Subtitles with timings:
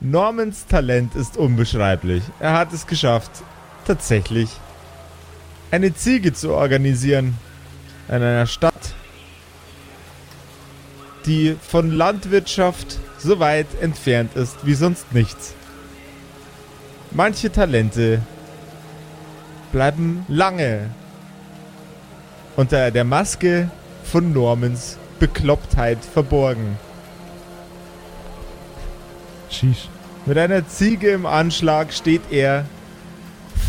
[0.00, 2.22] Normans Talent ist unbeschreiblich.
[2.38, 3.32] Er hat es geschafft,
[3.84, 4.48] tatsächlich
[5.72, 7.36] eine Ziege zu organisieren
[8.06, 8.94] in einer Stadt,
[11.26, 15.54] die von Landwirtschaft so weit entfernt ist wie sonst nichts.
[17.10, 18.22] Manche Talente
[19.72, 20.90] bleiben lange
[22.54, 23.68] unter der Maske
[24.04, 26.76] von Normans Beklopptheit verborgen.
[29.50, 29.88] Sheesh.
[30.26, 32.64] Mit einer Ziege im Anschlag steht er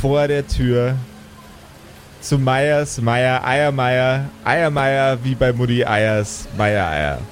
[0.01, 0.95] vor der Tür
[2.21, 7.21] zu Meyers, Meier, Eiermeier, Eiermeier wie bei Mutti Eiers, Meier Eier.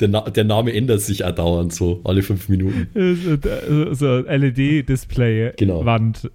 [0.00, 2.88] Der, Na der Name ändert sich auch dauernd so, alle fünf Minuten.
[3.68, 5.84] So, so LED-Display, Genau.
[5.84, 6.30] Wand.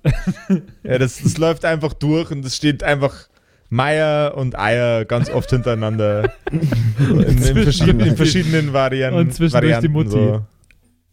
[0.84, 3.30] Ja, das, das läuft einfach durch und es steht einfach
[3.73, 6.31] Meier und Eier ganz oft hintereinander.
[6.52, 9.20] in, in, verschiedenen, in verschiedenen Varianten.
[9.20, 10.09] Und zwischendurch die Varianten Mutti.
[10.12, 10.42] So.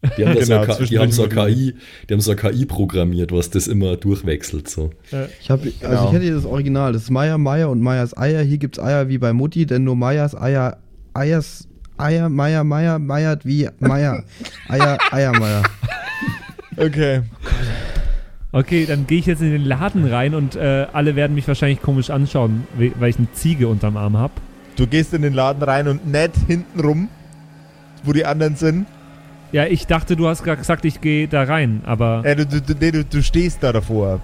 [0.17, 1.75] Die haben, so, Genau, eine K- die haben so KI,
[2.09, 4.67] die haben so KI programmiert, was das immer durchwechselt.
[4.71, 4.91] So.
[5.43, 6.07] Ich habe, also Genau.
[6.07, 6.95] ich hätte hier das Original.
[6.95, 8.41] Das ist Meier, Meier und Meyers Eier.
[8.43, 10.79] Hier gibt's Eier wie bei Mutti, denn nur Meyers Eier,
[11.13, 14.25] Eiers, Eier, Meier, Meier, Meiert wie Meier,
[14.69, 15.63] Eier, Eiermeier.
[16.79, 17.21] Okay.
[18.53, 21.81] Okay, dann gehe ich jetzt in den Laden rein und äh, alle werden mich wahrscheinlich
[21.81, 24.33] komisch anschauen, we- weil ich eine Ziege unterm Arm habe.
[24.77, 27.09] Du gehst in den Laden rein und nicht hinten rum,
[28.03, 28.87] wo die anderen sind.
[29.53, 32.61] Ja, ich dachte, du hast gerade gesagt, ich gehe da rein, aber Äh, du, du,
[32.61, 34.21] du, nee, du, du stehst da davor.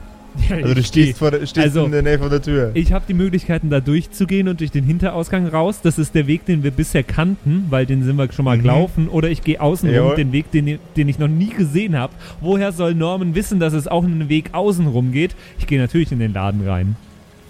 [0.49, 1.19] Ja, Also du ich stehst, steh.
[1.19, 2.71] vor stehst Also, in der Nähe von der Tür.
[2.75, 5.81] Ich habe die Möglichkeiten, da durchzugehen und durch den Hinterausgang raus.
[5.83, 8.63] Das ist der Weg, den wir bisher kannten, weil den sind wir schon mal Mhm.
[8.63, 9.09] gelaufen.
[9.09, 10.17] Oder ich gehe außen rum, Jawohl.
[10.17, 12.13] den Weg, den, den ich noch nie gesehen habe.
[12.41, 15.35] Woher soll Norman wissen, dass es auch einen Weg außen rum geht?
[15.59, 16.97] Ich gehe natürlich in den Laden rein.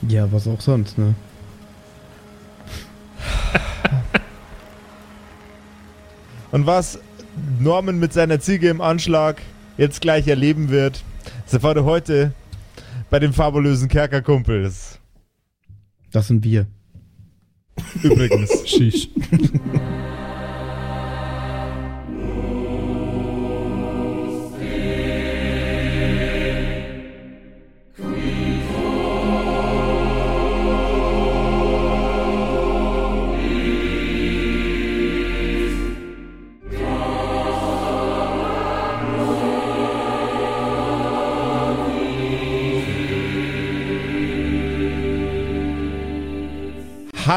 [0.09, 1.15] Ja, was auch sonst, ne?
[6.53, 6.99] Und was
[7.61, 9.37] Norman mit seiner Ziege im Anschlag
[9.77, 11.03] jetzt gleich erleben wird,
[11.45, 12.33] das erfahrt ihr heute
[13.11, 15.01] bei den fabulösen Kerkerkumpels.
[16.13, 16.67] Das sind wir.
[18.03, 18.51] Übrigens.
[18.69, 19.09] Schisch.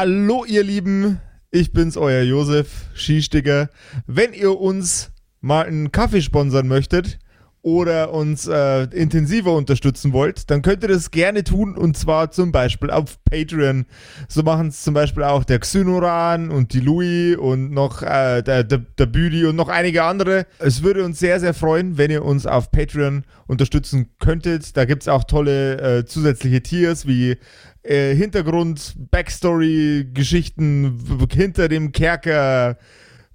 [0.00, 3.68] Hallo ihr Lieben, ich bin's, euer Josef Skistigger.
[4.06, 5.10] Wenn ihr uns
[5.42, 7.18] mal einen Kaffee sponsern möchtet
[7.62, 12.52] oder uns äh, intensiver unterstützen wollt, dann könnt ihr das gerne tun und zwar zum
[12.52, 13.84] Beispiel auf Patreon.
[14.28, 18.64] So machen es zum Beispiel auch der Xynoran und die Louis und noch äh, der,
[18.64, 20.46] der, der Büdi und noch einige andere.
[20.58, 24.76] Es würde uns sehr, sehr freuen, wenn ihr uns auf Patreon unterstützen könntet.
[24.76, 27.36] Da gibt's auch tolle äh, zusätzliche Tiers wie
[27.82, 32.78] äh, Hintergrund, Backstory, Geschichten hinter dem Kerker.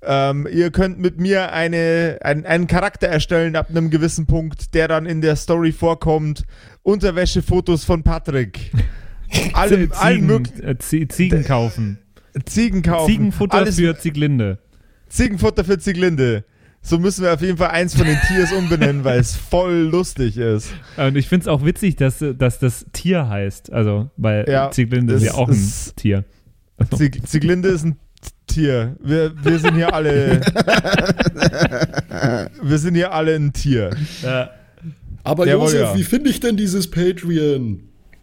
[0.01, 4.87] Ähm, ihr könnt mit mir eine, ein, einen Charakter erstellen ab einem gewissen Punkt, der
[4.87, 6.43] dann in der Story vorkommt.
[6.83, 8.71] Unterwäschefotos von Patrick.
[9.53, 11.97] Alle, allen Ziegen, möglichen äh, Zie- Ziegen kaufen.
[12.45, 13.11] Ziegen kaufen.
[13.11, 14.59] Ziegenfutter Alles, für Zieglinde.
[15.09, 16.45] Ziegenfutter für Zieglinde.
[16.81, 20.37] So müssen wir auf jeden Fall eins von den Tiers umbenennen, weil es voll lustig
[20.37, 20.71] ist.
[20.97, 23.73] Und ich finde es auch witzig, dass, äh, dass das Tier heißt.
[23.73, 26.23] Also, weil Ja, Zieglinde ist ja auch ein Tier.
[26.95, 27.97] Zieg Zieglinde ist ein
[28.47, 28.95] Tier.
[29.01, 30.41] Wir, wir sind hier alle.
[32.61, 33.91] wir sind hier alle ein Tier.
[34.21, 34.49] Ja.
[35.23, 35.95] Aber Jawohl, Josef, ja.
[35.95, 37.81] wie finde ich denn dieses Patreon?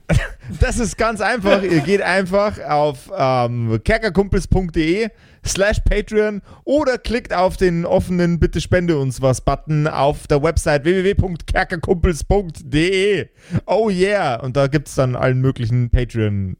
[0.60, 1.62] Das ist ganz einfach.
[1.62, 5.08] Ihr geht einfach auf ähm, kerkerkumpels.de
[5.44, 10.84] slash Patreon oder klickt auf den offenen Bitte spende uns was Button auf der Website
[10.84, 13.28] www.kerkerkumpels.de.
[13.66, 14.42] Oh yeah.
[14.42, 16.56] Und da gibt es dann allen möglichen Patreon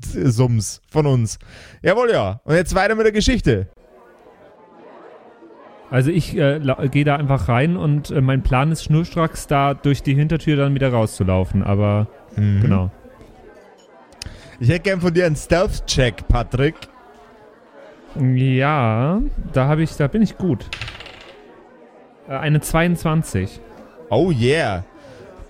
[0.00, 1.38] Sums von uns.
[1.82, 2.40] Jawohl, ja.
[2.44, 3.68] Und jetzt weiter mit der Geschichte.
[5.90, 6.60] Also ich äh,
[6.90, 10.74] gehe da einfach rein und äh, mein Plan ist schnurstracks da durch die Hintertür dann
[10.74, 11.62] wieder rauszulaufen.
[11.62, 12.90] Aber genau.
[14.58, 16.76] Ich hätte gern von dir einen Stealth-Check, Patrick.
[18.14, 19.20] Ja,
[19.52, 20.66] da habe ich, da bin ich gut.
[22.28, 23.60] Äh, eine 22.
[24.08, 24.84] Oh yeah.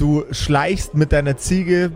[0.02, 1.92] Du schleichst mit deiner Ziege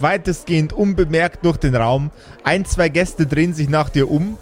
[0.00, 2.10] weitestgehend unbemerkt durch den Raum.
[2.42, 4.38] Ein, zwei Gäste drehen sich nach dir um.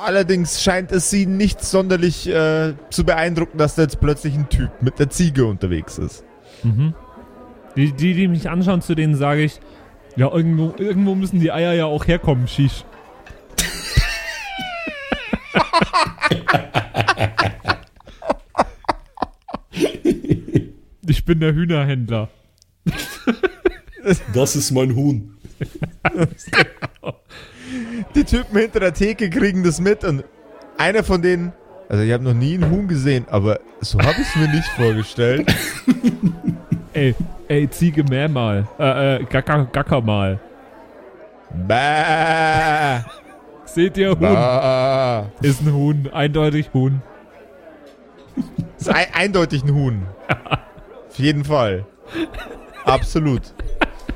[0.00, 4.70] Allerdings scheint es sie nicht sonderlich äh, zu beeindrucken, dass da jetzt plötzlich ein Typ
[4.80, 6.22] mit der Ziege unterwegs ist.
[6.62, 6.94] Mhm.
[7.74, 9.58] Die, die, die mich anschauen, zu denen sage ich,
[10.14, 12.84] ja, irgendwo, irgendwo müssen die Eier ja auch herkommen, Shish.
[21.28, 22.28] bin der Hühnerhändler.
[24.32, 25.36] Das ist mein Huhn.
[28.14, 30.24] Die Typen hinter der Theke kriegen das mit und
[30.78, 31.52] einer von denen,
[31.90, 34.68] also ich habe noch nie einen Huhn gesehen, aber so habe ich es mir nicht
[34.68, 35.52] vorgestellt.
[36.94, 37.14] Ey,
[37.48, 38.66] ey, Ziege mehr mal.
[38.78, 40.40] Äh, äh, Gacker, Gacker mal.
[41.66, 43.02] Bäh,
[43.66, 44.20] Seht ihr, Huhn?
[44.20, 45.46] bäh.
[45.46, 47.02] Ist ein Huhn, eindeutig Huhn.
[48.78, 50.06] Ist ein, eindeutig ein Huhn.
[51.18, 51.84] Auf jeden Fall.
[52.84, 53.42] Absolut.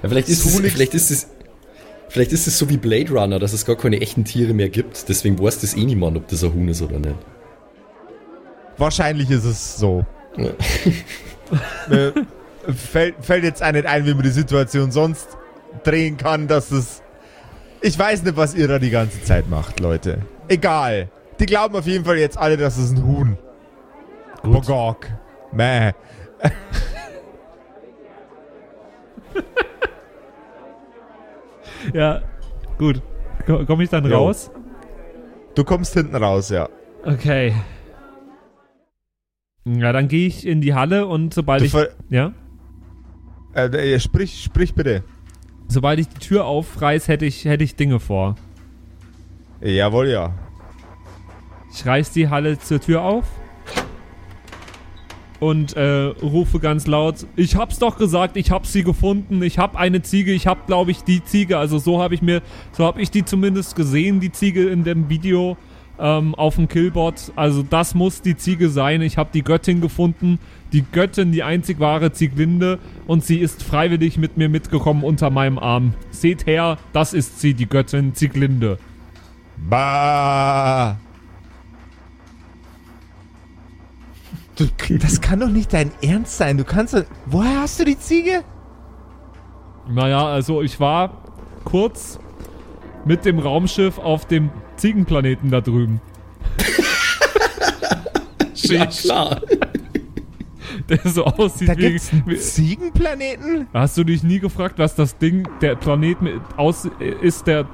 [0.04, 1.26] Ja, vielleicht, ist es, vielleicht, ist es,
[2.08, 5.08] vielleicht ist es so wie Blade Runner, dass es gar keine echten Tiere mehr gibt.
[5.08, 7.16] Deswegen weiß das eh niemand, ob das ein Huhn ist oder nicht.
[8.78, 10.06] Wahrscheinlich ist es so.
[10.36, 10.50] Ja.
[11.88, 12.14] Mir
[12.72, 15.26] fällt, fällt jetzt auch nicht ein, wie man die Situation sonst
[15.82, 17.02] drehen kann, dass es.
[17.80, 20.18] Ich weiß nicht, was ihr da die ganze Zeit macht, Leute.
[20.46, 21.08] Egal.
[21.40, 23.38] Die glauben auf jeden Fall jetzt alle, dass es ein Huhn.
[24.44, 25.08] Bogok.
[25.50, 25.90] Mäh.
[31.92, 32.22] Ja,
[32.78, 33.02] gut.
[33.46, 34.18] Ko- Komm ich dann Jo.
[34.18, 34.50] raus?
[35.54, 36.68] Du kommst hinten raus, ja.
[37.04, 37.54] Okay.
[39.64, 41.74] Ja, dann gehe ich in die Halle und sobald ich.
[42.08, 42.32] Ja?
[43.54, 45.02] äh, sprich, sprich bitte.
[45.68, 48.36] Sobald ich die Tür aufreiß, hätte ich, hätte ich Dinge vor.
[49.60, 50.34] Jawohl, ja.
[51.72, 53.24] Ich reiß die Halle zur Tür auf
[55.42, 59.42] und äh, rufe ganz laut: Ich hab's doch gesagt, ich hab sie gefunden.
[59.42, 60.32] Ich hab eine Ziege.
[60.32, 61.58] Ich hab, glaube ich, die Ziege.
[61.58, 65.08] Also so habe ich mir, so habe ich die zumindest gesehen, die Ziege in dem
[65.08, 65.56] Video
[65.98, 67.32] ähm, auf dem Killbot.
[67.34, 69.02] Also das muss die Ziege sein.
[69.02, 70.38] Ich habe die Göttin gefunden.
[70.72, 72.78] Die Göttin, die einzig wahre Zieglinde.
[73.08, 75.94] Und sie ist freiwillig mit mir mitgekommen unter meinem Arm.
[76.12, 78.78] Seht her, das ist sie, die Göttin Zieglinde.
[79.56, 80.98] Bah.
[85.00, 86.56] das kann doch nicht dein Ernst sein.
[86.56, 88.44] Du kannst doch, Woher hast du die Ziege?
[89.88, 91.22] Naja, also ich war
[91.64, 92.18] kurz
[93.04, 96.00] mit dem Raumschiff auf dem Ziegenplaneten da drüben.
[98.64, 99.40] Ja, klar.
[100.88, 102.36] Der so aussieht Da wie, wie.
[102.38, 103.66] Ziegenplaneten?
[103.72, 106.88] Hast du dich nie gefragt, was das Ding, der Planet mit aus,
[107.20, 107.66] ist, der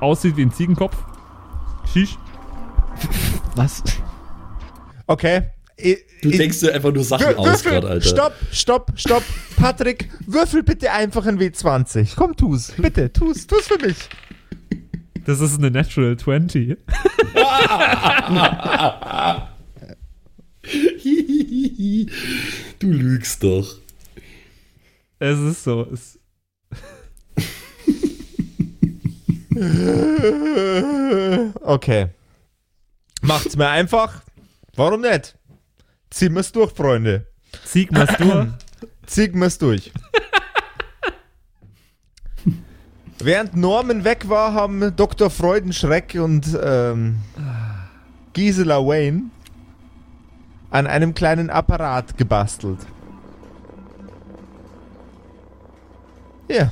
[0.00, 0.96] aussieht wie ein Ziegenkopf?
[1.92, 2.16] Shish?
[3.54, 3.82] Was?
[5.06, 5.42] Okay.
[6.22, 8.08] Du denkst dir einfach nur Sachen Wür- aus gerade, Alter.
[8.08, 9.22] Stopp, stopp, stopp.
[9.56, 12.14] Patrick, würfel bitte einfach ein W20.
[12.16, 12.72] Komm, tu's.
[12.78, 13.46] Bitte, tu's.
[13.46, 13.96] Tu's für mich.
[15.26, 16.78] Das ist eine Natural 20.
[22.78, 23.76] du lügst doch.
[25.18, 25.86] Es ist so.
[25.92, 26.18] Es,
[31.62, 32.08] Okay.
[33.22, 34.22] Macht's mir einfach.
[34.74, 35.36] Warum nicht?
[36.16, 37.26] Ziehen wir's durch, Freunde.
[37.66, 38.48] Zieg mal's durch.
[39.04, 39.92] Ziehen wir's durch.
[43.18, 45.28] Während Norman weg war, haben Dr.
[45.28, 47.18] Freudenschreck und ähm,
[48.32, 49.24] Gisela Wayne
[50.70, 52.78] an einem kleinen Apparat gebastelt.
[56.48, 56.70] Ja.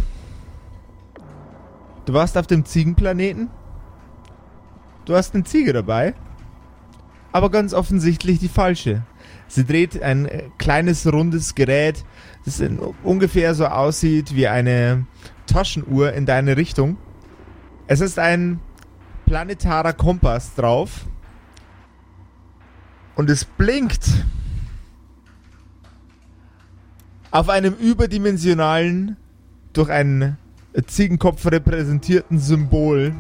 [2.07, 3.51] Du warst auf dem Ziegenplaneten?
[5.05, 6.15] Du hast eine Ziege dabei?
[7.33, 9.03] Aber ganz offensichtlich die falsche.
[9.49, 12.05] Sie dreht ein äh, kleines rundes Gerät,
[12.45, 12.63] das
[13.03, 15.07] ungefähr so aussieht wie eine
[15.47, 16.97] Taschenuhr in deine Richtung.
[17.87, 18.61] Es ist ein
[19.27, 21.07] planetarer Kompass drauf.
[23.15, 24.09] Und es blinkt
[27.31, 29.17] auf einem überdimensionalen,
[29.73, 30.39] durch einen
[30.87, 33.15] Ziegenkopf repräsentierten Symbol,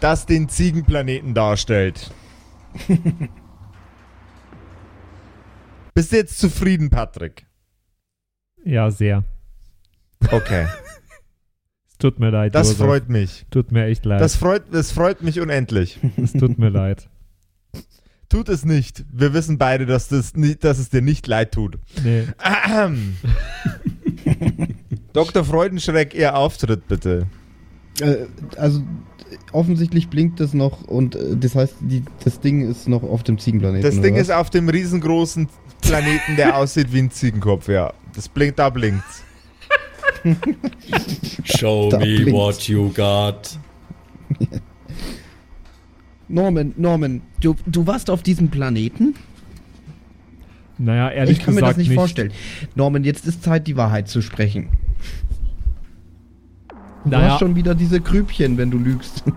[0.00, 2.10] das den Ziegenplaneten darstellt.
[5.94, 7.46] Bist du jetzt zufrieden, Patrick?
[8.64, 9.24] Ja, sehr.
[10.30, 10.66] Okay,
[11.88, 12.54] Es tut mir leid.
[12.54, 12.86] das Josef.
[12.86, 13.46] freut mich.
[13.50, 14.20] Tut mir echt leid.
[14.20, 15.98] Das freut, das freut mich unendlich.
[16.16, 17.08] es tut mir leid.
[18.28, 19.04] Tut es nicht.
[19.10, 21.78] Wir wissen beide, dass, das nicht, dass es dir nicht leid tut.
[22.04, 22.28] Nee.
[22.38, 23.16] Ahem.
[25.12, 25.44] Dr.
[25.44, 27.26] Freudenschreck, Ihr Auftritt bitte.
[28.00, 28.26] Äh,
[28.56, 28.82] also
[29.52, 33.38] offensichtlich blinkt das noch und äh, das heißt, die, das Ding ist noch auf dem
[33.38, 33.82] Ziegenplaneten.
[33.82, 34.22] Das Ding was?
[34.22, 35.48] ist auf dem riesengroßen
[35.82, 37.92] Planeten, der aussieht wie ein Ziegenkopf, ja.
[38.14, 39.22] Das blinkt, da blinkt's.
[41.44, 42.32] Show Da me blinkt's.
[42.32, 43.58] what you got.
[46.28, 49.14] Norman, Norman, du, du warst auf diesem Planeten?
[50.78, 52.32] Naja, ehrlich ich kann mir gesagt das nicht, vorstellen.
[52.74, 54.68] Norman, jetzt ist Zeit, die Wahrheit zu sprechen.
[57.04, 59.24] Du Naja, hast schon wieder diese Grübchen, wenn du lügst.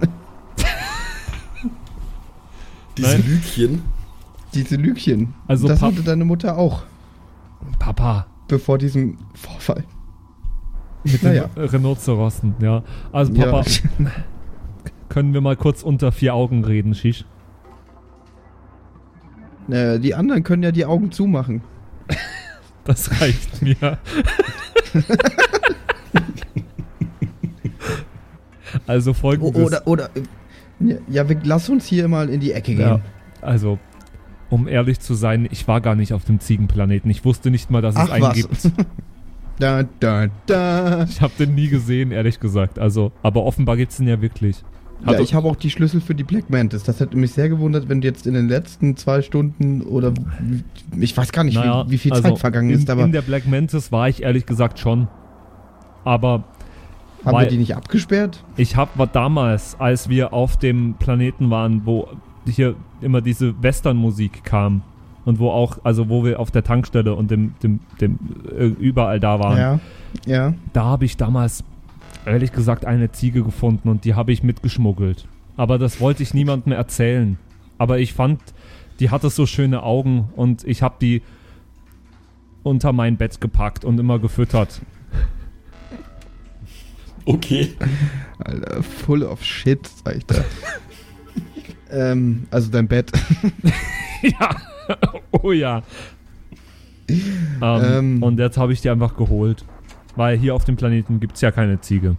[2.97, 3.23] Diese Nein.
[3.27, 3.81] Lügchen.
[4.53, 5.33] Diese Lügchen.
[5.47, 6.83] Also das Pap- hatte deine Mutter auch,
[7.79, 8.27] Papa.
[8.47, 9.83] bevor diesem Vorfall.
[11.03, 11.45] Mit Naja.
[11.55, 12.83] den Rhinozerossen, ja.
[13.11, 13.45] Also Ja.
[13.45, 13.65] Papa,
[15.09, 17.25] können wir mal kurz unter vier Augen reden, Shish?
[19.69, 21.61] Äh, die anderen können ja die Augen zumachen.
[22.83, 23.97] Das reicht mir.
[28.87, 29.55] also folgendes.
[29.63, 33.03] oder, oder, äh, ja, wir, lass uns hier mal in die Ecke ja, gehen.
[33.41, 33.79] also,
[34.49, 37.09] um ehrlich zu sein, ich war gar nicht auf dem Ziegenplaneten.
[37.09, 38.33] Ich wusste nicht mal, dass es Ach einen was.
[38.35, 38.71] gibt.
[39.59, 41.03] Da, da, da.
[41.03, 42.79] Ich habe den nie gesehen, ehrlich gesagt.
[42.79, 44.63] Also, aber offenbar gibt's den ja wirklich.
[45.01, 46.83] Ja, Hat- ich habe auch die Schlüssel für die Black Mantis.
[46.83, 50.11] Das hätte mich sehr gewundert, wenn du jetzt in den letzten zwei Stunden oder
[50.99, 53.11] ich weiß gar nicht, Naja, wie, wie viel also Zeit vergangen in, ist, aber in
[53.11, 55.07] der Black Mantis war ich ehrlich gesagt schon.
[56.03, 56.45] Aber
[57.25, 58.43] haben weil- wir die nicht abgesperrt?
[58.57, 62.07] ich habe damals, als wir auf dem Planeten waren, wo
[62.45, 64.81] hier immer diese Western-Musik kam
[65.25, 68.19] und wo auch, also wo wir auf der Tankstelle und dem, dem, dem
[68.57, 69.79] äh, überall da waren, Ja,
[70.25, 70.53] ja.
[70.73, 71.63] da habe ich damals
[72.25, 75.25] ehrlich gesagt eine Ziege gefunden und die habe ich mitgeschmuggelt.
[75.55, 77.37] Aber das wollte ich niemandem erzählen.
[77.77, 78.39] Aber ich fand,
[78.99, 81.21] die hatte so schöne Augen und ich habe die
[82.63, 84.81] unter mein Bett gepackt und immer gefüttert.
[87.25, 87.73] Okay.
[88.39, 90.35] Alter, full of shit, sag ich da.
[91.91, 93.11] ähm, also dein Bett.
[94.21, 94.55] ja,
[95.31, 95.83] oh ja.
[97.09, 97.19] Ähm,
[97.61, 98.23] Ähm.
[98.23, 99.65] und jetzt habe ich die einfach geholt.
[100.15, 102.17] Weil hier auf dem Planeten gibt es ja keine Ziege.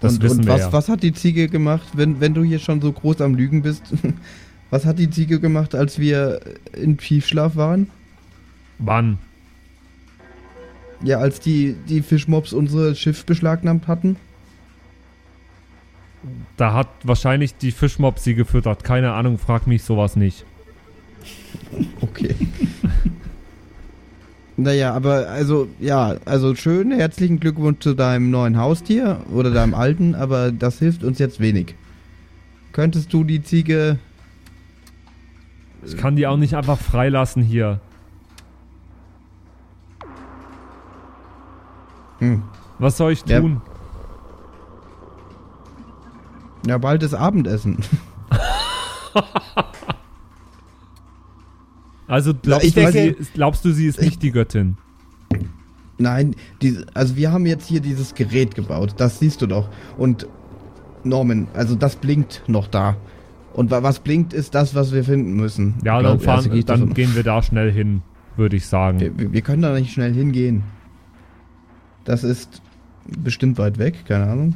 [0.00, 0.72] Das und, wissen und wir was, ja.
[0.72, 3.82] was hat die Ziege gemacht, wenn, wenn du hier schon so groß am Lügen bist?
[4.70, 6.40] was hat die Ziege gemacht, als wir
[6.74, 7.90] in Tiefschlaf waren?
[8.78, 9.18] Wann?
[11.02, 14.16] Ja, als die, die Fischmobs unser Schiff beschlagnahmt hatten?
[16.56, 18.82] Da hat wahrscheinlich die Fischmob sie gefüttert.
[18.82, 20.44] Keine Ahnung, frag mich sowas nicht.
[22.00, 22.34] Okay.
[24.56, 30.14] naja, aber also, ja, also schön, herzlichen Glückwunsch zu deinem neuen Haustier oder deinem alten,
[30.14, 31.74] aber das hilft uns jetzt wenig.
[32.72, 33.98] Könntest du die Ziege.
[35.84, 37.80] Ich kann die auch nicht einfach freilassen hier.
[42.18, 42.42] Hm,
[42.78, 43.40] Was soll ich Ja.
[43.40, 43.60] tun?
[46.66, 47.78] ja, bald ist Abendessen.
[52.08, 54.76] Also glaubst, du, denke- sie, ist- glaubst du, sie ist nicht die Göttin?
[55.98, 59.68] Nein, die, also wir haben jetzt hier dieses Gerät gebaut, das siehst du doch.
[59.96, 60.28] Und
[61.04, 62.96] Norman, also das blinkt noch da.
[63.54, 65.74] Und wa- was blinkt, ist das, was wir finden müssen.
[65.82, 68.02] Ja, Glaub- dann, fahren, also dann davon- gehen wir da schnell hin,
[68.36, 69.00] würde ich sagen.
[69.00, 70.62] wir, wir können da nicht schnell hingehen.
[72.06, 72.62] Das ist
[73.06, 74.54] bestimmt weit weg, keine Ahnung.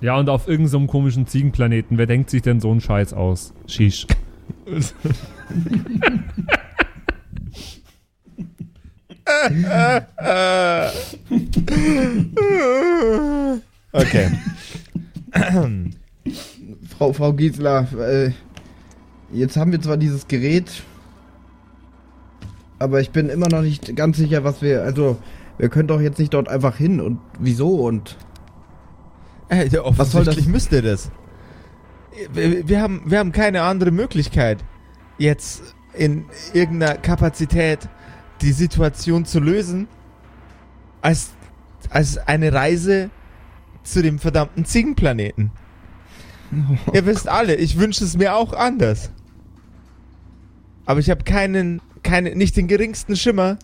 [0.00, 1.96] Ja, und auf irgendeinem so komischen Ziegenplaneten.
[1.96, 3.54] Wer denkt sich denn so einen Scheiß aus?
[3.66, 4.06] Shish.
[13.92, 14.30] Okay.
[16.88, 18.32] Frau, Frau Giesler, äh,
[19.32, 20.82] jetzt haben wir zwar dieses Gerät,
[22.78, 25.18] aber ich bin immer noch nicht ganz sicher, was wir, also,
[25.60, 28.16] wir können doch jetzt nicht dort einfach hin und wieso und
[29.50, 30.28] Äh, ja, Was soll das?
[30.34, 31.10] offensichtlich müsst ihr das.
[32.32, 34.64] Wir, wir, haben, wir haben keine andere Möglichkeit,
[35.18, 36.24] jetzt in
[36.54, 37.88] irgendeiner Kapazität
[38.40, 39.86] die Situation zu lösen,
[41.02, 41.30] als,
[41.90, 43.10] als eine Reise
[43.82, 45.50] zu dem verdammten Ziegenplaneten.
[46.94, 49.10] Ihr wisst alle, ich wünsche es mir auch anders.
[50.86, 53.58] Aber ich habe keinen, keine, nicht den geringsten Schimmer,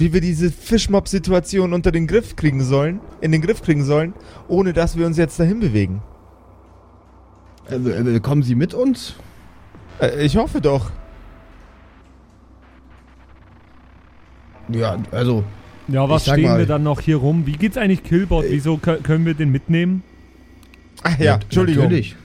[0.00, 4.14] wie wir diese Fischmob-Situation unter den Griff kriegen sollen, in den Griff kriegen sollen,
[4.48, 6.02] ohne dass wir uns jetzt dahin bewegen.
[7.70, 9.14] äh, äh, kommen Sie mit uns?
[10.00, 10.90] Äh, ich hoffe doch.
[14.68, 15.44] Ja, also,
[15.88, 17.46] Ja, was stehen mal- wir dann noch hier rum?
[17.46, 18.44] Wie geht's eigentlich Killbot?
[18.48, 20.02] Wieso kö- können wir den mitnehmen?
[21.02, 21.84] Ach ja, Entschuldigung.
[21.84, 22.16] Natürlich.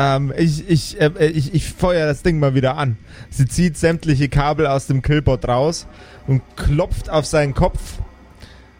[0.00, 2.96] Ähm, ich, ich, äh, ich, ich feuer das Ding mal wieder an.
[3.28, 5.86] Sie zieht sämtliche Kabel aus dem Killbot raus
[6.26, 7.98] und klopft auf seinen Kopf.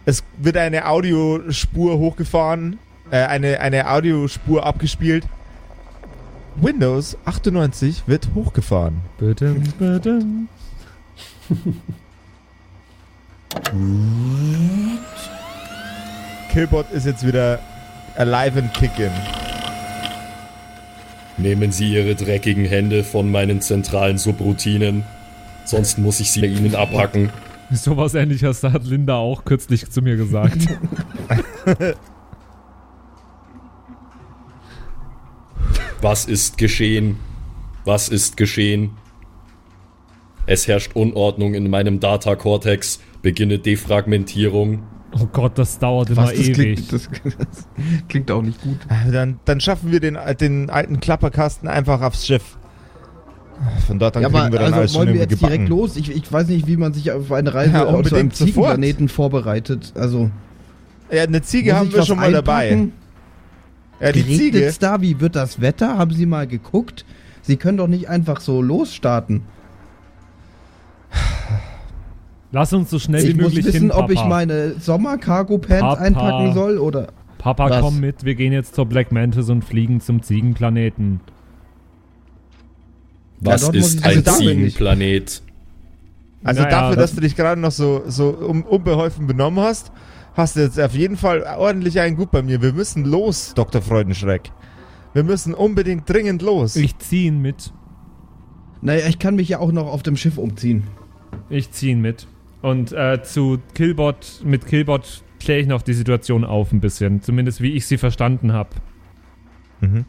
[0.07, 2.79] Es wird eine Audiospur hochgefahren,
[3.11, 5.27] äh, eine, eine Audiospur abgespielt.
[6.57, 9.03] Windows 98 wird hochgefahren.
[9.19, 10.25] Bitte, bitte.
[16.51, 17.59] Killbot ist jetzt wieder
[18.17, 19.13] alive and kicking.
[21.41, 25.05] Nehmen Sie Ihre dreckigen Hände von meinen zentralen Subroutinen.
[25.65, 27.31] Sonst muss ich sie Ihnen abhacken.
[27.71, 30.67] Sowas ähnliches hat Linda auch kürzlich zu mir gesagt.
[36.03, 37.19] Was ist geschehen?
[37.85, 38.91] Was ist geschehen?
[40.47, 43.01] Es herrscht Unordnung in meinem Data Cortex.
[43.23, 44.83] Beginne Defragmentierung.
[45.13, 46.55] Oh Gott, das dauert immer das ewig.
[46.55, 47.69] klingt, das, das
[48.09, 48.79] klingt auch nicht gut.
[48.89, 52.57] Äh, Dann, dann schaffen wir den, den alten Klapperkasten einfach aufs Schiff.
[53.87, 55.43] Von dort an ja, kriegen aber wir dann alles also schon wollen wir irgendwie jetzt
[55.43, 55.97] direkt los?
[55.97, 58.31] Ich, ich weiß nicht, wie man sich auf eine Reise Ja, auf so einem.
[58.31, 59.93] Ziegenplaneten vorbereitet.
[59.97, 60.31] Also
[61.11, 62.71] Ja, eine Ziege haben wir schon mal dabei.
[62.71, 62.93] einpacken?
[64.01, 64.59] Ja, die Ziege.
[64.59, 65.03] Regnet's da?
[65.03, 65.99] Wie wird das Wetter?
[65.99, 67.05] Haben Sie mal geguckt?
[67.43, 69.43] Sie können doch nicht einfach so losstarten.
[72.53, 74.05] Lass uns so schnell ich wie muss möglich wissen, hin, Papa.
[74.05, 76.01] ob ich meine Sommer-Cargo-Pants Papa.
[76.03, 77.09] einpacken soll oder.
[77.39, 77.81] Papa, Was?
[77.81, 81.21] komm mit, wir gehen jetzt zur Black Mantis und fliegen zum Ziegenplaneten.
[83.41, 84.37] Was muss ist ich- ein also ich.
[84.49, 85.43] Ziegenplanet?
[86.43, 89.93] Also Naja, dafür, das- dass du dich gerade noch so, so um, unbeholfen benommen hast,
[90.35, 92.61] hast du jetzt auf jeden Fall ordentlich einen gut bei mir.
[92.63, 93.81] Wir müssen los, Dr.
[93.83, 94.51] Freudenschreck.
[95.13, 96.77] Wir müssen unbedingt dringend los.
[96.77, 97.73] Ich zieh ihn mit.
[98.83, 100.85] Naja, ich kann mich ja auch noch auf dem Schiff umziehen.
[101.51, 102.27] Ich zieh ihn mit.
[102.63, 107.23] Und äh, zu Killbot, mit Killbot kläre ich noch die Situation auf ein bisschen.
[107.23, 108.71] Zumindest wie ich sie verstanden habe.
[109.81, 110.05] Mhm.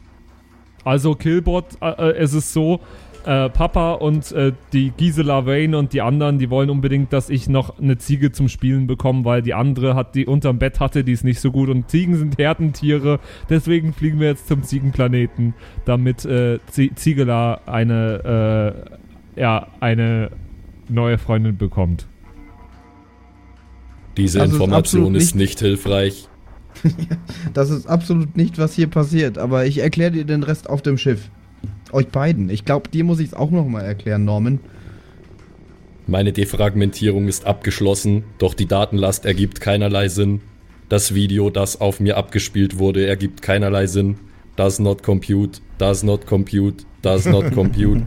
[0.84, 2.80] Also Killbot, äh, äh, es ist so,
[3.24, 7.48] äh, Papa und äh, die Gisela Wayne und die anderen, die wollen unbedingt, dass ich
[7.48, 11.12] noch eine Ziege zum Spielen bekomme, weil die andere hat die unterm Bett hatte, die
[11.12, 13.20] ist nicht so gut und Ziegen sind Herdentiere.
[13.48, 15.54] Deswegen fliegen wir jetzt zum Ziegenplaneten,
[15.84, 18.74] damit äh, Zie- Ziegela eine,
[19.36, 20.30] äh, ja, eine
[20.88, 22.08] neue Freundin bekommt.
[24.16, 26.28] Diese Also ist Information absolut ist nicht hilfreich.
[27.54, 29.36] Das ist absolut nicht, was hier passiert.
[29.38, 31.30] Aber ich erkläre dir den Rest auf dem Schiff.
[31.92, 32.48] Euch beiden.
[32.48, 34.58] Ich glaube, dir muss ich es auch nochmal erklären, Norman.
[36.06, 40.40] Meine Defragmentierung ist abgeschlossen, doch die Datenlast ergibt keinerlei Sinn.
[40.88, 44.16] Das Video, das auf mir abgespielt wurde, ergibt keinerlei Sinn.
[44.56, 48.02] Does not compute, does not compute, does not compute.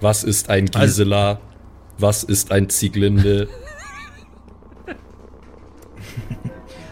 [0.00, 1.40] Was ist ein Gisela?
[1.98, 3.48] Was ist ein Zieglinde?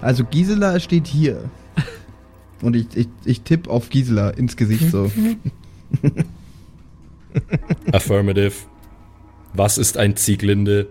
[0.01, 1.51] Also Gisela steht hier.
[2.63, 5.11] Und ich, ich, ich tippe auf Gisela ins Gesicht so.
[7.93, 8.55] Affirmative.
[9.55, 10.89] Was ist ein Zieglinde?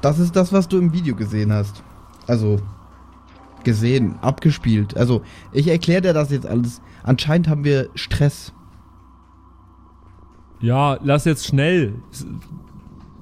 [0.00, 1.82] Das ist das, was du im Video gesehen hast.
[2.26, 2.60] Also
[3.64, 4.96] gesehen, abgespielt.
[4.96, 5.22] Also
[5.52, 6.80] ich erkläre dir das jetzt alles.
[7.02, 8.52] Anscheinend haben wir Stress.
[10.60, 11.94] Ja, lass jetzt schnell.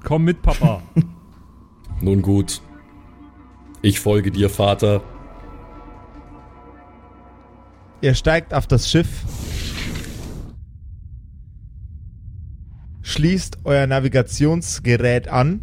[0.03, 0.81] Komm mit, Papa.
[2.01, 2.61] Nun gut.
[3.81, 5.01] Ich folge dir, Vater.
[8.01, 9.07] Ihr steigt auf das Schiff,
[13.01, 15.61] schließt euer Navigationsgerät an.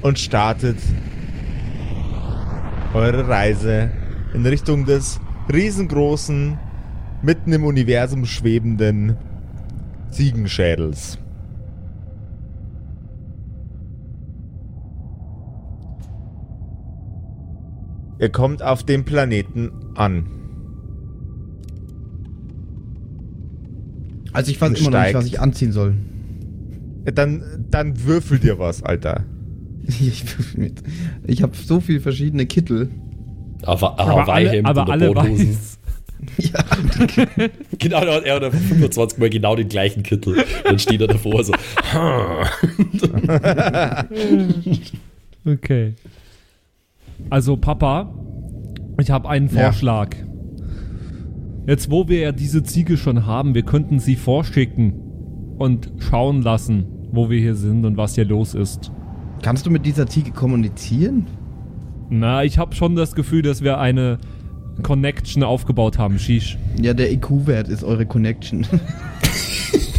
[0.00, 0.78] Und startet
[2.94, 3.90] eure Reise
[4.32, 5.20] in Richtung des
[5.52, 6.58] riesengroßen,
[7.22, 9.16] mitten im Universum schwebenden
[10.10, 11.18] Ziegenschädels.
[18.18, 20.26] Ihr kommt auf dem Planeten an.
[24.32, 25.94] Also ich weiß immer noch nicht, was ich anziehen soll.
[27.04, 29.24] Dann, dann würfel dir was, Alter.
[30.00, 30.22] Ich,
[31.26, 32.90] ich habe so viele verschiedene Kittel.
[33.62, 35.78] Aber, aber alle, Hawaii-Hemd aber oder alle weiß.
[36.36, 36.64] Ja,
[37.78, 40.44] Genau, er hat 25 Mal genau den gleichen Kittel.
[40.64, 41.52] Dann steht er davor so.
[45.46, 45.94] Okay.
[47.30, 48.12] Also, Papa,
[49.00, 49.64] ich habe einen Ja.
[49.64, 50.14] Vorschlag.
[51.66, 54.94] Jetzt, wo wir ja diese Ziege schon haben, wir könnten sie vorschicken
[55.58, 58.90] und schauen lassen, wo wir hier sind und was hier los ist.
[59.42, 61.26] kannst du mit dieser Ziege kommunizieren?
[62.10, 64.18] Na, ich habe schon das Gefühl, dass wir eine
[64.82, 66.56] Connection aufgebaut haben, Shish.
[66.80, 68.66] Ja, der IQ-Wert ist eure Connection.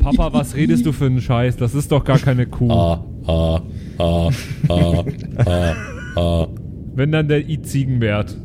[0.00, 1.56] Papa, was redest du für einen Scheiß?
[1.56, 2.70] Das ist doch gar keine Kuh.
[2.70, 3.60] Ah, ah,
[3.98, 4.30] ah,
[4.68, 5.04] ah,
[5.44, 5.74] ah,
[6.16, 6.48] ah.
[6.94, 8.36] Wenn dann der I-Ziegenwert.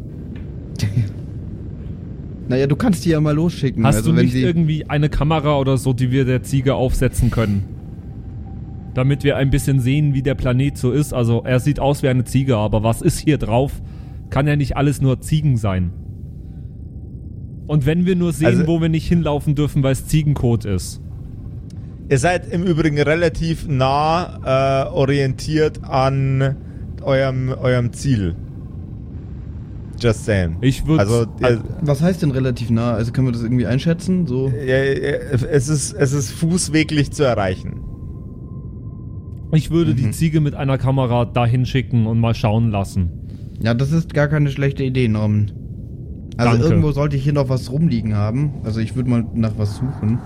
[2.49, 3.85] naja, du kannst die ja mal losschicken.
[3.85, 6.75] Hast also du wenn nicht sie, irgendwie eine Kamera oder so, die wir der Ziege
[6.75, 7.63] aufsetzen können?
[8.93, 11.13] Damit wir ein bisschen sehen, wie der Planet so ist.
[11.13, 13.81] Also er sieht aus wie eine Ziege, aber was ist hier drauf?
[14.29, 15.91] Kann ja nicht alles nur Ziegen sein.
[17.67, 21.01] Und wenn wir nur sehen, Also- wo wir nicht hinlaufen dürfen, weil es Ziegenkot ist.
[22.11, 26.57] Ihr seid im Übrigen relativ nah äh, orientiert an
[27.01, 28.35] eurem, eurem Ziel.
[29.97, 30.57] Just saying.
[30.59, 32.95] Ich würde Also, ihr, Was heißt denn relativ nah?
[32.95, 34.27] Also können wir das irgendwie einschätzen?
[34.27, 34.49] So.
[34.49, 35.17] ja, ja,
[35.49, 37.79] es, ist, es ist fußweglich zu erreichen.
[39.53, 43.09] Ich würde die Ziege mit einer Kamera dahin schicken und mal schauen lassen.
[43.61, 45.53] Ja, das ist gar keine schlechte Idee, Norman.
[46.35, 46.67] Also Danke.
[46.67, 48.55] irgendwo sollte ich hier noch was rumliegen haben.
[48.65, 50.19] Also ich würde mal nach was suchen.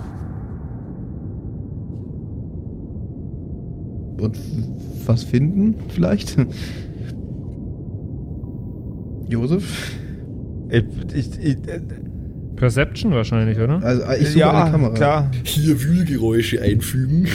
[4.18, 4.38] Und
[5.06, 6.38] was finden, vielleicht?
[9.28, 9.92] Josef?
[10.70, 11.82] Ich, ich, ich, äh,
[12.56, 13.84] Perception wahrscheinlich, oder?
[13.84, 14.94] Also ich suche ja, eine Kamera.
[14.94, 15.32] klar.
[15.44, 17.28] Hier Wühlgeräusche einfügen.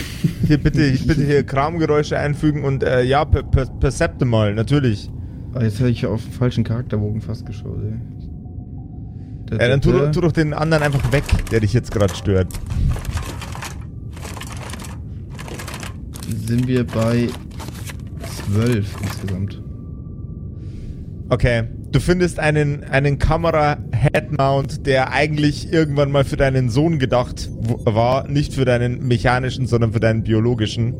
[0.47, 5.09] Hier bitte, bitte hier Kramgeräusche einfügen und äh, ja, per, per, Percepte mal, natürlich.
[5.53, 7.93] Ah, jetzt hätte ich auf den falschen Charakterbogen fast geschaut, ey.
[9.51, 12.47] Ja, dann tu, tu doch den anderen einfach weg, der dich jetzt gerade stört.
[16.31, 17.27] Sind wir bei
[18.53, 19.61] 12 insgesamt.
[21.29, 21.63] Okay.
[21.91, 27.49] Du findest einen, einen Kamera-Headmount, der eigentlich irgendwann mal für deinen Sohn gedacht
[27.83, 28.29] war.
[28.29, 30.93] Nicht für deinen mechanischen, sondern für deinen biologischen.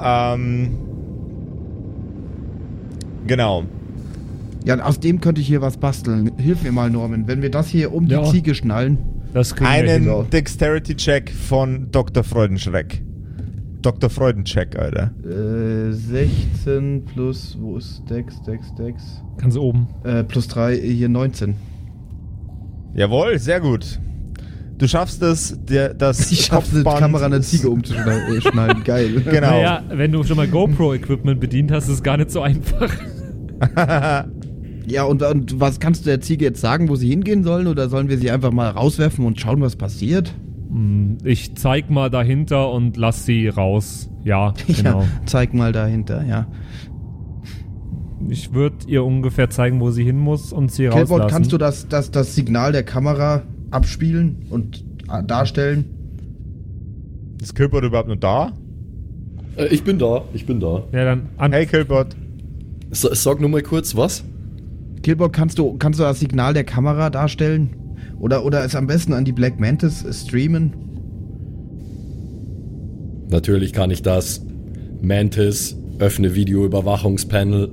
[0.00, 0.78] Ähm.
[3.26, 3.64] Genau.
[4.64, 6.30] Ja, aus dem könnte ich hier was basteln.
[6.38, 7.26] Hilf mir mal, Norman.
[7.26, 8.22] Wenn wir das hier um Ja.
[8.22, 8.98] die Ziege schnallen.
[9.34, 10.30] Das kriegen wir Einen.
[10.30, 12.22] Dexterity-Check von Dr.
[12.24, 13.02] Freudenschreck.
[13.86, 14.10] Dr.
[14.10, 15.12] Freudencheck, Alter.
[15.24, 19.22] Äh, 16 plus, wo ist Dex, Dex, Dex?
[19.38, 19.86] Ganz oben.
[20.02, 21.54] Äh, plus 3, hier 19.
[22.94, 24.00] Jawohl, sehr gut.
[24.78, 28.82] Du schaffst es, der, das Ich schaff's, Kopfband- Kamera eine Ziege umzuschneiden.
[28.84, 29.20] Geil.
[29.24, 29.50] Genau.
[29.50, 32.90] Naja, wenn du schon mal GoPro-Equipment bedient hast, ist es gar nicht so einfach.
[34.88, 37.66] Ja, und, und was kannst du der Ziege jetzt sagen, wo sie hingehen sollen?
[37.66, 40.32] Oder sollen wir sie einfach mal rauswerfen und schauen, was passiert?
[40.76, 44.10] Hm, Ich zeig mal dahinter und lass sie raus.
[44.24, 45.00] Ja, genau.
[45.02, 46.46] Ja, zeig mal dahinter, ja.
[48.28, 51.30] Ich würde ihr ungefähr zeigen, wo sie hin muss und sie Killbot, rauslassen.
[51.30, 55.84] kannst du das, das, das Signal der Kamera abspielen und äh, darstellen?
[57.42, 58.52] Ist Kilbot überhaupt noch da?
[59.56, 60.82] Äh, ich bin da, ich bin da.
[60.92, 61.52] Ja, dann an.
[61.52, 62.16] Hey Kilbot.
[62.90, 64.24] So, sag nur mal kurz, was?
[65.02, 67.76] Killbot, kannst du, kannst du das Signal der Kamera darstellen?
[68.18, 70.72] Oder, oder es am besten an die Black Mantis streamen?
[73.28, 74.44] Natürlich kann ich das.
[75.02, 77.70] Mantis, öffne Videoüberwachungspanel.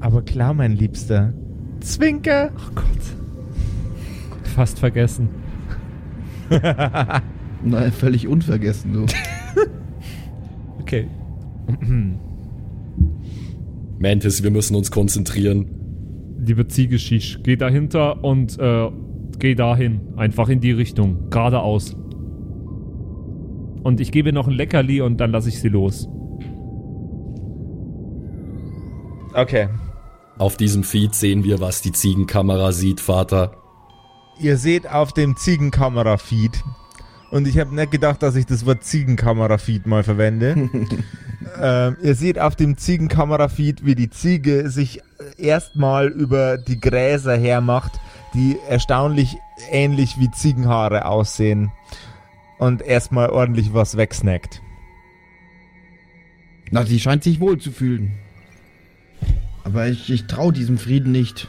[0.00, 1.32] Aber klar, mein Liebster.
[1.80, 2.50] Zwinker.
[2.56, 2.84] Oh Gott.
[4.54, 5.28] Fast vergessen.
[7.64, 9.06] Nein, völlig unvergessen, du.
[10.80, 11.08] Okay.
[13.98, 15.66] Mantis, wir müssen uns konzentrieren.
[16.38, 18.90] Liebe Ziege Shish, geh dahinter und äh,
[19.38, 20.00] geh dahin.
[20.16, 21.30] Einfach in die Richtung.
[21.30, 21.96] Geradeaus.
[23.82, 26.08] Und ich gebe noch ein Leckerli und dann lasse ich sie los.
[29.32, 29.68] Okay.
[30.38, 33.52] Auf diesem Feed sehen wir, was die Ziegenkamera sieht, Vater.
[34.38, 36.62] Ihr seht auf dem Ziegenkamera-Feed.
[37.36, 40.70] Und ich habe nicht gedacht, dass ich das Wort Ziegenkamera-Feed mal verwende.
[41.60, 45.02] ähm, ihr seht auf dem Ziegenkamera-Feed, wie die Ziege sich
[45.36, 48.00] erstmal über die Gräser hermacht,
[48.32, 49.36] die erstaunlich
[49.70, 51.72] ähnlich wie Ziegenhaare aussehen.
[52.56, 54.62] Und erstmal ordentlich was wegsnackt.
[56.70, 58.12] Na, sie scheint sich wohl zu fühlen.
[59.62, 61.48] Aber ich, ich traue diesem Frieden nicht.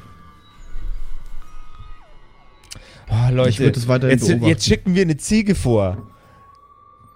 [3.32, 4.48] Oh, Leute, Ich würd es weiterhin jetzt, beobachten.
[4.50, 5.98] jetzt schicken wir eine Ziege vor.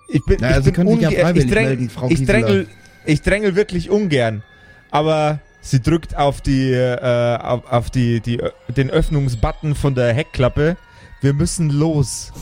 [0.07, 2.67] Ich bin, Naja, ich Sie bin können sich ja ich dräng, melden, Frau ich drängel,
[3.05, 4.43] ich drängel wirklich ungern.
[4.91, 8.41] Aber sie drückt auf die, äh, auf, auf die, die,
[8.75, 10.75] den Öffnungsbutton von der Heckklappe.
[11.21, 12.33] Wir müssen los.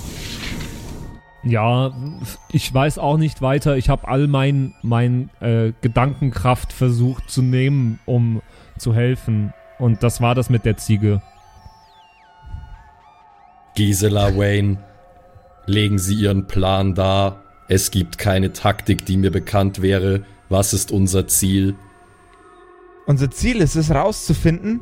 [1.43, 1.93] Ja,
[2.51, 3.77] ich weiß auch nicht weiter.
[3.77, 8.41] Ich habe all mein, mein äh, Gedankenkraft versucht zu nehmen, um
[8.77, 9.53] zu helfen.
[9.77, 11.21] Und das war das mit der Ziege.
[13.79, 14.77] Gisela Wayne,
[15.65, 17.43] legen Sie Ihren Plan dar.
[17.69, 20.25] Es gibt keine Taktik, die mir bekannt wäre.
[20.49, 21.75] Was ist unser Ziel?
[23.05, 24.81] Unser Ziel ist es, rauszufinden,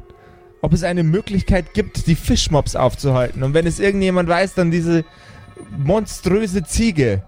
[0.64, 3.44] ob es eine Möglichkeit gibt, die Fischmobs aufzuhalten.
[3.44, 5.06] Und wenn es irgendjemand weiß, dann diese
[5.78, 7.22] monströse Ziege.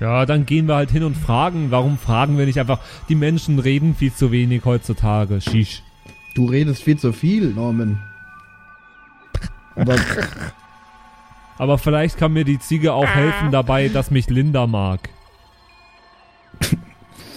[0.00, 1.70] Ja, dann gehen wir halt hin und fragen.
[1.70, 2.80] Warum fragen wir nicht einfach?
[3.08, 5.40] Die Menschen reden viel zu wenig heutzutage.
[5.40, 5.84] Shish.
[6.34, 8.09] Du redest viel zu viel, Norman.
[9.76, 9.96] Aber
[11.60, 15.10] Aber vielleicht kann mir die Ziege auch helfen dabei, dass mich Linda mag.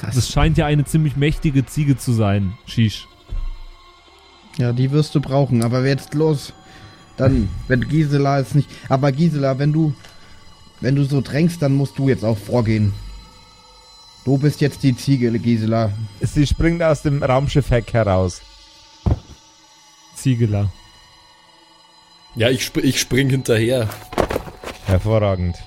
[0.02, 2.54] Das scheint ja eine ziemlich mächtige Ziege zu sein.
[2.66, 3.06] Shish.
[4.58, 6.54] Ja, die wirst du brauchen, aber jetzt los.
[7.18, 8.70] Dann, wenn Gisela es nicht.
[8.88, 9.94] Aber Gisela, wenn du.
[10.80, 12.94] Wenn du so drängst, dann musst du jetzt auch vorgehen.
[14.24, 15.92] Du bist jetzt die Ziege, Gisela.
[16.22, 18.42] Sie springt aus dem Raumschiff-Heck heraus.
[20.16, 20.72] Ziegler.
[22.36, 23.88] Ja, ich, sp ich spring hinterher.
[24.86, 25.58] Hervorragend.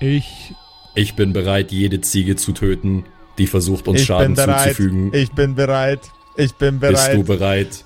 [0.00, 0.54] Ich.
[0.94, 3.04] Ich bin bereit, jede Ziege zu töten,
[3.38, 4.62] die versucht, uns ich Schaden bin bereit.
[4.62, 5.14] zuzufügen.
[5.14, 6.00] Ich bin bereit.
[6.36, 7.12] Ich bin bereit.
[7.12, 7.84] Bist du bereit?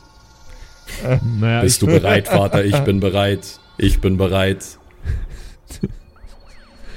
[1.38, 2.64] Naja, Bist du bereit, Vater?
[2.64, 3.60] Ich bin bereit.
[3.76, 4.64] Ich bin bereit.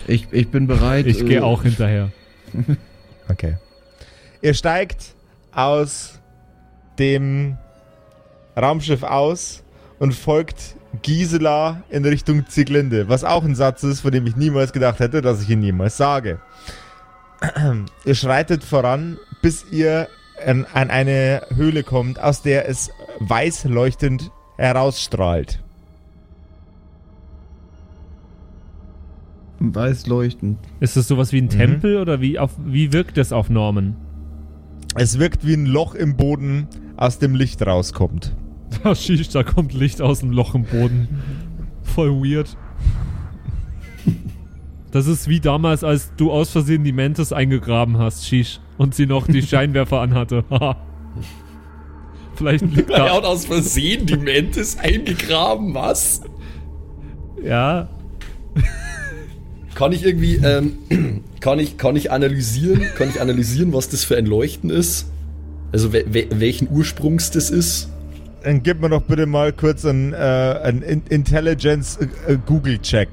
[0.07, 1.05] Ich, ich bin bereit.
[1.05, 2.11] ich gehe äh, auch hinterher.
[3.29, 3.57] Okay.
[4.41, 5.13] Ihr steigt
[5.51, 6.17] aus
[6.97, 7.57] dem
[8.55, 9.63] Raumschiff aus
[9.99, 14.73] und folgt Gisela in Richtung Zieglinde, was auch ein Satz ist, von dem ich niemals
[14.73, 16.39] gedacht hätte, dass ich ihn jemals sage.
[18.05, 20.07] ihr schreitet voran, bis ihr
[20.45, 25.63] an, an eine Höhle kommt, aus der es weiß leuchtend herausstrahlt.
[29.59, 30.59] Weiß leuchtend.
[30.79, 33.95] Ist das sowas wie ein Tempel oder wie, auf, wie wirkt das auf Norman?
[34.95, 38.35] Es wirkt wie ein Loch im Boden, aus dem Licht rauskommt.
[38.83, 41.07] Da schießt, da kommt Licht aus dem Loch im Boden.
[41.83, 42.55] Voll weird.
[44.91, 49.05] Das ist wie damals, als du aus Versehen die Mantis eingegraben hast, Shish, und sie
[49.05, 50.43] noch die Scheinwerfer anhatte.
[50.49, 50.77] Haha.
[52.35, 53.15] Vielleicht liegt da.
[53.15, 56.21] hat aus Versehen die Mantis eingegraben, was?
[57.43, 57.89] Ja,
[59.75, 64.17] Kann ich irgendwie, ähm, kann ich, kann ich analysieren, kann ich analysieren, was das für
[64.17, 65.11] ein Leuchten ist?
[65.71, 67.89] Also we we welchen Ursprungs das ist?
[68.47, 73.09] Dann gib mir doch bitte mal kurz einen, äh, einen In Intelligence äh, äh, Google-Check.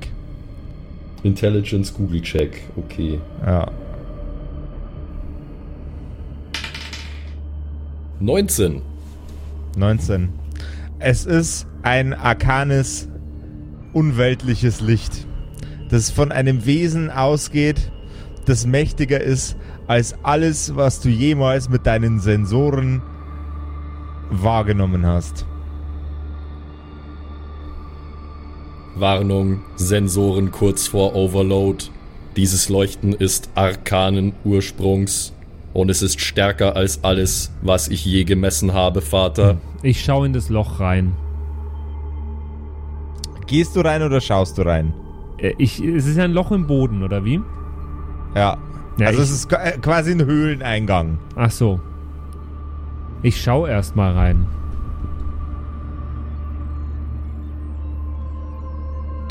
[1.25, 3.19] Intelligence Google Check, okay.
[3.45, 3.69] Ja.
[8.21, 8.81] 19.
[9.77, 10.29] 19.
[11.01, 13.09] Es ist ein arkanes,
[13.93, 15.27] unweltliches Licht,
[15.91, 17.91] das von einem Wesen ausgeht,
[18.45, 19.57] das mächtiger ist
[19.89, 23.03] als alles, was du jemals mit deinen Sensoren
[24.43, 25.45] wahrgenommen hast.
[28.97, 31.85] Warnung, Sensoren kurz vor Overload.
[32.37, 35.33] Dieses Leuchten ist arkanen Ursprungs
[35.73, 39.57] und es ist stärker als alles, was ich je gemessen habe, Vater.
[39.83, 41.13] ich schaue in das Loch rein.
[43.47, 44.95] Gehst du rein oder schaust du rein?
[45.39, 47.41] Äh, Ich, es ist ja ein Loch im Boden, oder wie?
[48.35, 48.57] Ja.
[48.99, 51.19] Ja, also ich- es ist äh, quasi ein Höhleneingang.
[51.37, 51.81] Ach so.
[53.25, 54.47] Ich schaue erst mal rein.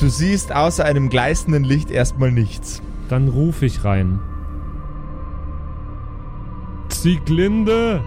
[0.00, 2.82] Du siehst außer einem gleißenden Licht erstmal nichts.
[3.08, 4.18] Dann rufe ich rein.
[6.88, 8.02] Zieglinde!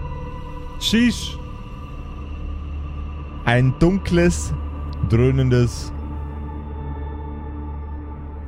[0.78, 1.38] Shish!
[3.46, 4.52] Ein dunkles,
[5.08, 5.90] dröhnendes.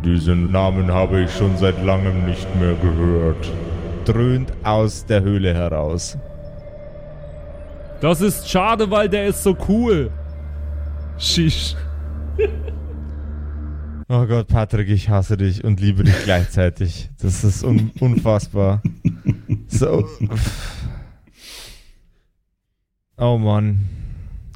[0.04, 3.50] Diesen Namen habe ich schon seit langem nicht mehr gehört.
[4.04, 6.18] Dröhnt aus der Höhle heraus.
[8.00, 10.10] Das ist schade, weil der ist so cool.
[11.18, 11.76] Shish.
[14.08, 17.10] Oh Gott, Patrick, ich hasse dich und liebe dich gleichzeitig.
[17.20, 18.82] Das ist un unfassbar.
[19.68, 20.08] So.
[23.16, 23.80] Oh Mann.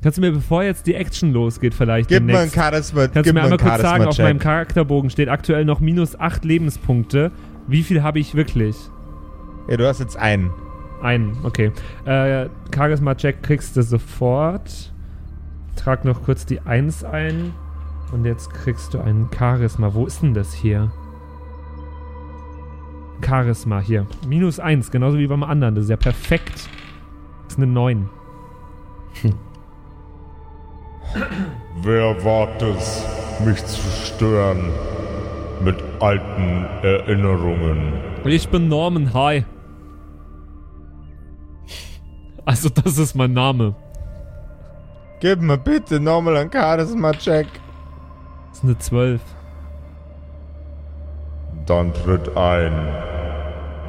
[0.03, 3.09] Kannst du mir, bevor jetzt die Action losgeht, vielleicht Gib mir ein demnächst, Charisma.
[3.09, 4.39] kannst du mir einmal kurz sagen, auf meinem.
[4.39, 7.31] Charakterbogen steht aktuell noch minus 8 Lebenspunkte.
[7.69, 8.77] Wie viel habe ich wirklich?
[9.69, 10.51] Ja, du hast jetzt einen.
[11.05, 11.71] Einen, okay.
[12.07, 14.91] Äh, Charisma-Check kriegst du sofort.
[15.77, 17.53] Trag noch kurz die 1 ein.
[18.11, 19.93] Und jetzt kriegst du einen Charisma.
[19.93, 20.91] Wo ist denn das hier?
[23.21, 24.07] Charisma hier.
[24.27, 25.75] Minus 1, genauso wie beim anderen.
[25.75, 26.71] Das ist ja perfekt.
[27.45, 28.09] Das ist eine 9.
[31.83, 33.05] Wer wagt es,
[33.45, 34.71] mich zu stören
[35.63, 37.93] mit alten Erinnerungen?
[38.25, 39.45] Ich bin Norman, hi.
[42.45, 43.75] Also, das ist mein Name.
[45.21, 47.47] Gib mir bitte nochmal einen Charisma-Check.
[48.51, 49.21] Das ist eine 12.
[51.67, 52.73] Dann tritt ein.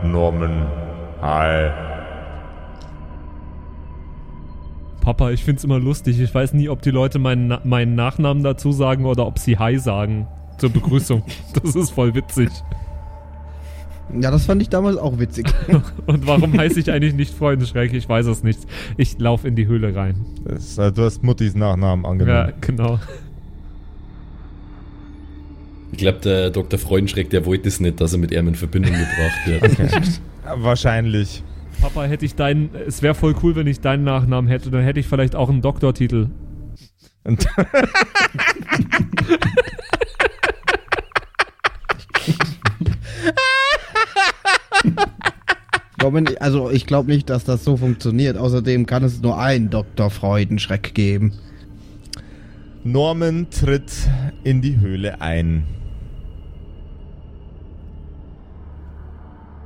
[0.04, 0.68] Norman.
[1.22, 1.72] Hi.
[5.02, 6.20] Papa, ich find's immer lustig.
[6.20, 9.60] Ich weiß nie, ob die Leute meinen, Na meinen Nachnamen dazu sagen oder ob sie
[9.60, 10.28] Hi sagen.
[10.58, 11.24] Zur Begrüßung.
[11.62, 12.50] Das ist voll witzig.
[14.20, 15.48] Ja, das fand ich damals auch witzig.
[16.06, 17.94] Und warum heiße ich eigentlich nicht Freundeschreck?
[17.94, 18.60] Ich weiß es nicht.
[18.98, 20.16] Ich laufe in die Höhle rein.
[20.46, 22.54] Das, äh, du hast Muttis Nachnamen Ja, angenommen.
[22.62, 23.00] genau.
[25.92, 26.78] Ich glaube, der Dr.
[26.78, 30.20] Freudenschreck, der wollte es nicht, dass er mit ihm in Verbindung gebracht wird.
[30.46, 31.42] Ja, Wahrscheinlich.
[31.82, 32.70] Papa, hätte ich deinen.
[32.88, 34.70] Es wäre voll cool, wenn ich deinen Nachnamen hätte.
[34.70, 36.28] Dann hätte ich vielleicht auch einen Doktortitel.
[37.26, 37.48] Und
[42.28, 42.36] Robin,
[46.40, 48.38] also ich glaube nicht, dass das so funktioniert.
[48.38, 50.10] Außerdem kann es nur einen Dr.
[50.10, 51.34] Freudenschreck geben.
[52.84, 53.92] Norman tritt
[54.44, 55.66] in die Höhle ein.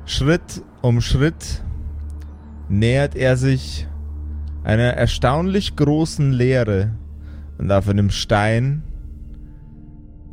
[0.06, 1.64] Schritt um Schritt
[2.70, 3.88] nähert er sich
[4.64, 6.96] einer erstaunlich großen Leere
[7.58, 8.84] und auf einem Stein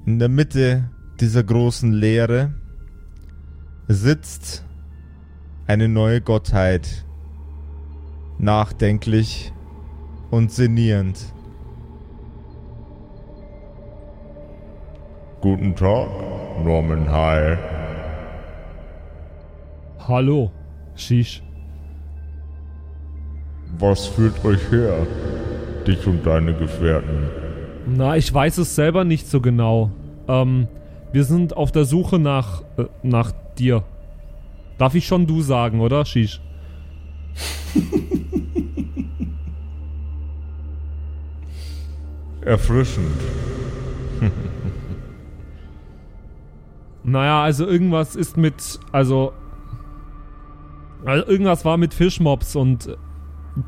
[0.06, 2.54] in der Mitte dieser großen Leere
[3.88, 4.65] sitzt
[5.66, 7.04] eine neue Gottheit,
[8.38, 9.52] nachdenklich
[10.30, 11.18] und sinnierend.
[15.40, 16.08] Guten Tag,
[16.64, 17.58] Norman High.
[20.06, 20.52] Hallo,
[20.94, 21.42] Shish.
[23.78, 25.06] Was führt euch her,
[25.86, 27.28] dich und deine Gefährten?
[27.86, 29.90] Na, ich weiß es selber nicht so genau.
[30.28, 30.68] Ähm,
[31.12, 33.82] wir sind auf der Suche nach, äh, nach dir.
[34.78, 36.40] Darf ich schon du sagen, oder, Shish?
[42.42, 43.20] Erfrischend.
[47.08, 49.32] Naja, also irgendwas ist mit, also,
[51.04, 52.98] also irgendwas war mit Fischmobs und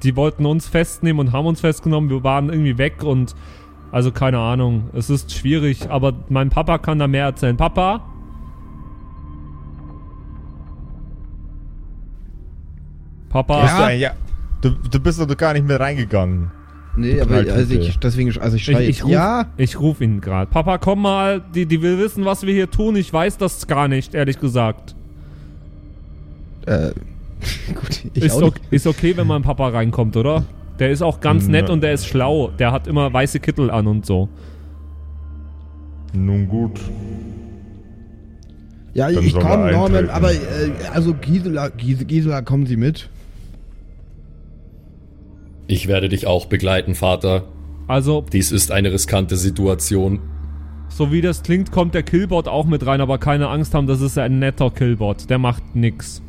[0.02, 2.10] die wollten uns festnehmen und haben uns festgenommen.
[2.10, 3.36] Wir waren irgendwie weg und,
[3.92, 7.56] also keine Ahnung, es ist schwierig, aber mein Papa kann da mehr erzählen.
[7.56, 8.02] Papa?
[13.28, 13.62] Papa?
[13.62, 14.10] Bist du, ein- ja,
[14.60, 16.50] du, du bist doch gar nicht mehr reingegangen.
[16.96, 20.20] Nee, aber also ich, deswegen, also ich schreie Ich, ich ruf, ja, ich ruf ihn
[20.20, 20.50] gerade.
[20.50, 22.96] Papa, komm mal, die, die will wissen, was wir hier tun.
[22.96, 24.96] Ich weiß das gar nicht, ehrlich gesagt.
[26.66, 26.90] äh,
[27.74, 30.44] gut, ich Ist, auch ok ist okay, wenn mein Papa reinkommt, oder?
[30.80, 31.74] Der ist auch ganz nett Na.
[31.74, 32.48] und der ist schlau.
[32.58, 34.28] Der hat immer weiße Kittel an und so.
[36.14, 36.80] Nun gut,
[38.94, 40.10] Ja, Dann ich komme, Norman, eintreten.
[40.10, 40.36] aber äh,
[40.92, 43.08] also Gisela, Gise, Gisela, kommen Sie mit?
[45.68, 47.44] Ich werde dich auch begleiten, Vater.
[47.87, 50.18] Also, Dies ist eine riskante Situation.
[50.88, 54.00] so wie das klingt, kommt der Killbot auch mit rein, aber keine Angst haben, das
[54.00, 55.31] ist ein netter Killbot.
[55.31, 56.20] Der macht nix.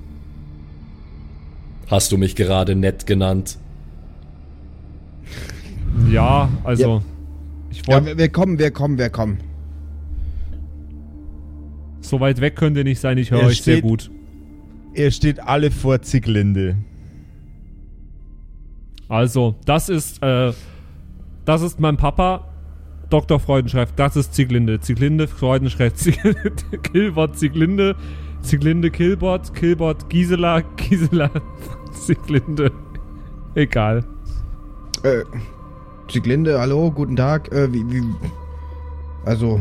[1.88, 3.58] Hast du mich gerade nett genannt?
[6.12, 7.02] Ja, also.
[7.72, 8.06] Ich Ja, wollte.
[8.08, 9.40] wir, wir kommen, wir kommen, wir kommen.
[12.02, 14.12] so weit weg könnt ihr nicht sein, ich höre Er euch sehr steht- gut.
[14.96, 16.76] Ihr steht alle vor Zieglinde.
[19.10, 20.54] Also, das ist, äh,
[21.46, 22.46] das ist mein Papa.
[23.10, 23.40] Dr.
[23.40, 24.80] Freudenschreif, das ist Zieglinde.
[24.80, 26.44] Zieglinde, Freudenschreif, Zieglinde,
[26.84, 27.96] Killbot, Zieglinde,
[28.42, 31.32] Zieglinde, Killbot, Killbot, Gisela, Gisela,
[31.92, 32.72] Zieglinde.
[33.56, 34.06] Egal.
[35.02, 35.24] Äh,
[36.08, 37.52] Zieglinde, hallo, guten Tag.
[37.52, 38.04] Äh, wie, wie,
[39.26, 39.60] also,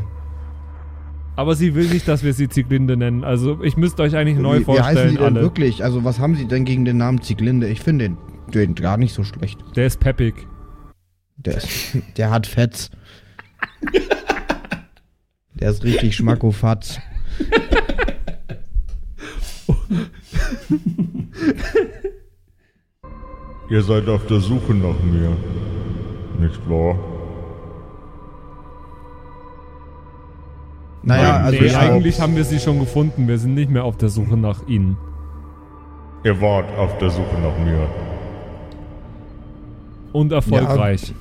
[1.37, 3.25] Aber sie will nicht, dass wir sie Zieglinde nennen.
[3.25, 5.41] Also, ich müsste euch eigentlich neu wie, wie heißen vorstellen, Sie denn alle.
[5.41, 5.83] wirklich?
[5.85, 7.69] Also, was haben Sie denn gegen den Namen Zieglinde?
[7.69, 8.19] Ich finde den,
[8.55, 9.59] den gar nicht so schlecht.
[9.77, 10.35] Der ist peppig.
[11.37, 12.91] Der, ist, der hat Fetz.
[15.55, 16.99] Der ist richtig schmackofatz.
[23.71, 25.37] ihr seid auf der Suche nach mir.
[26.39, 26.97] Nicht wahr?
[31.03, 33.29] Naja, Nein, also nee, eigentlich haben wir sie schon gefunden.
[33.29, 34.97] Wir sind nicht mehr auf der Suche nach ihnen.
[36.25, 37.89] Ihr wart auf der Suche nach mir.
[40.18, 41.14] Und erfolgreich.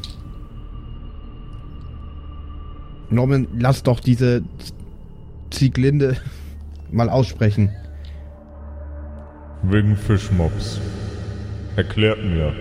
[3.12, 4.42] Norman, lass doch diese
[5.52, 6.18] Zieglinde
[6.92, 7.70] mal aussprechen.
[9.62, 10.82] Wegen Fischmobs.
[11.76, 12.54] Erklärt mir.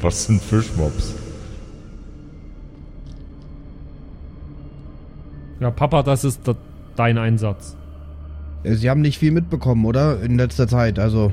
[0.00, 1.16] Was sind Fischmobs?
[5.58, 6.42] Ja, Papa, das ist
[6.94, 7.76] dein Einsatz.
[8.62, 10.22] Sie haben nicht viel mitbekommen, oder?
[10.22, 11.00] In letzter Zeit.
[11.00, 11.32] Also,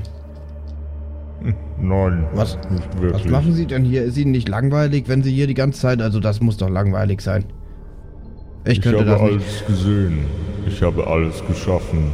[1.82, 3.26] Nein, Was- nicht wirklich.
[3.26, 4.04] was machen Sie denn hier?
[4.04, 6.02] Ist Ihnen nicht langweilig, wenn Sie hier die ganze Zeit.
[6.02, 7.46] Also, das muss doch langweilig sein.
[8.66, 9.32] Ich Ich könnte habe das nicht.
[9.32, 10.18] alles gesehen.
[10.68, 12.12] Ich habe alles geschaffen.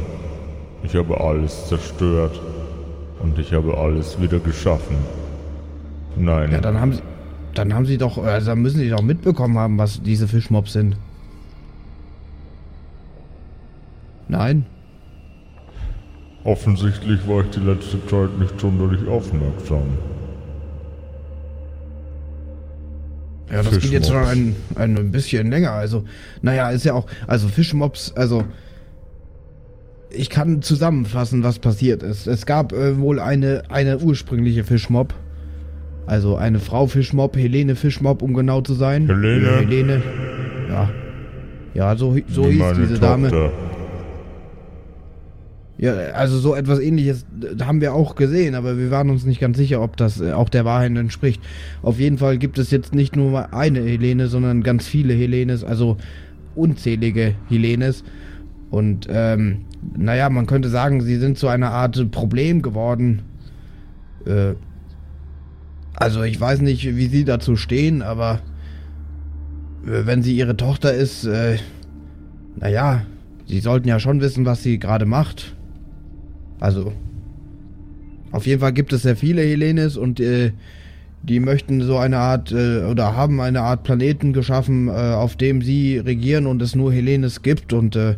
[0.84, 2.40] Ich habe alles zerstört.
[3.20, 4.96] Und ich habe alles wieder geschaffen.
[6.16, 6.52] Nein.
[6.52, 7.02] Ja, dann haben Sie.
[7.54, 8.18] Dann haben Sie doch.
[8.22, 10.96] Also, dann müssen Sie doch mitbekommen haben, was diese Fischmobs sind.
[14.28, 14.66] Nein?
[16.46, 19.82] Offensichtlich war ich die letzte Zeit nicht sonderlich aufmerksam.
[23.50, 25.72] Ja, das geht jetzt schon ein, ein bisschen länger.
[25.72, 26.04] Also,
[26.42, 27.06] naja, ist ja auch.
[27.26, 28.44] Also, Fischmobs, also.
[30.08, 32.28] Ich kann zusammenfassen, was passiert ist.
[32.28, 35.14] Es gab äh, wohl eine, eine ursprüngliche Fischmob.
[36.06, 39.08] Also eine Frau Fischmob, Helene Fischmob, um genau zu sein.
[39.08, 39.56] Helene?
[39.56, 40.02] Helene.
[40.68, 40.90] Ja.
[41.74, 43.50] Ja, so, so hieß diese Dame.
[45.78, 49.40] Ja, also so etwas ähnliches äh, haben wir auch gesehen, aber wir waren uns nicht
[49.40, 51.42] ganz sicher, ob das äh, auch der Wahrheit entspricht.
[51.82, 55.98] Auf jeden Fall gibt es jetzt nicht nur eine Helene, sondern ganz viele Helenes, also
[56.54, 58.04] unzählige Helenes.
[58.70, 59.66] Und ähm,
[59.96, 63.22] naja, man könnte sagen, sie sind zu einer Art Problem geworden.
[64.24, 64.54] Äh,
[65.94, 68.40] also ich weiß nicht, wie sie dazu stehen, aber
[69.86, 71.58] äh, wenn sie ihre Tochter ist, äh,
[72.56, 73.02] naja,
[73.46, 75.55] sie sollten ja schon wissen, was sie gerade macht.
[76.60, 76.92] Also,
[78.32, 80.52] auf jeden Fall gibt es sehr viele Helenes und äh,
[81.22, 85.62] die möchten so eine Art äh, oder haben eine Art Planeten geschaffen, äh, auf dem
[85.62, 88.16] sie regieren und es nur Helenes gibt und äh,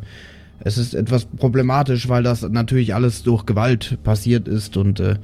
[0.61, 5.17] es ist etwas problematisch, weil das natürlich alles durch Gewalt passiert ist und äh,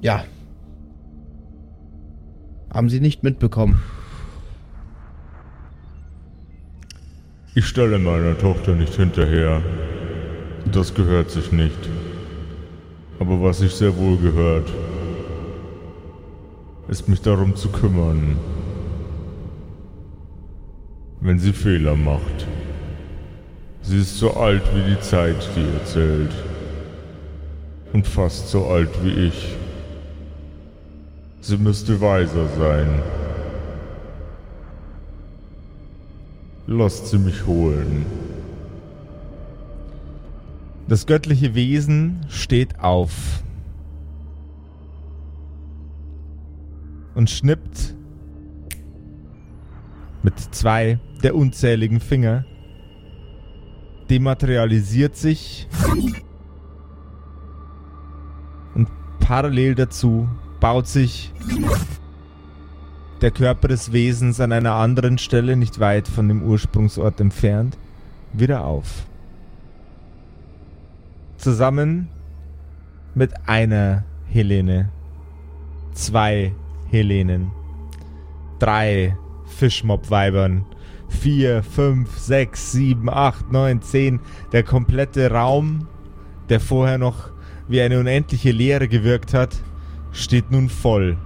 [0.00, 0.24] ja.
[2.72, 3.82] Haben sie nicht mitbekommen.
[7.54, 9.60] Ich stelle meiner Tochter nicht hinterher.
[10.72, 11.88] Das gehört sich nicht.
[13.18, 14.70] Aber was sich sehr wohl gehört,
[16.88, 18.36] ist mich darum zu kümmern,
[21.20, 22.46] wenn sie Fehler macht.
[23.82, 26.34] Sie ist so alt wie die Zeit, die ihr zählt.
[27.92, 29.56] Und fast so alt wie ich.
[31.40, 33.02] Sie müsste weiser sein.
[36.68, 38.29] Lasst sie mich holen.
[40.90, 43.44] Das göttliche Wesen steht auf
[47.14, 47.94] und schnippt
[50.24, 52.44] mit zwei der unzähligen Finger,
[54.10, 55.68] dematerialisiert sich
[58.74, 58.88] und
[59.20, 60.28] parallel dazu
[60.58, 61.32] baut sich
[63.20, 67.78] der Körper des Wesens an einer anderen Stelle, nicht weit von dem Ursprungsort entfernt,
[68.32, 69.06] wieder auf.
[71.40, 72.10] Zusammen
[73.14, 74.90] mit einer Helene,
[75.94, 76.54] zwei
[76.90, 77.50] Helenen,
[78.58, 79.16] drei
[79.46, 80.66] Fischmob-Weibern,
[81.08, 84.20] vier, fünf, sechs, sieben, acht, neun, zehn.
[84.52, 85.88] Der komplette Raum,
[86.50, 87.30] der vorher noch
[87.68, 89.62] wie eine unendliche Leere gewirkt hat,
[90.12, 91.16] steht nun voll.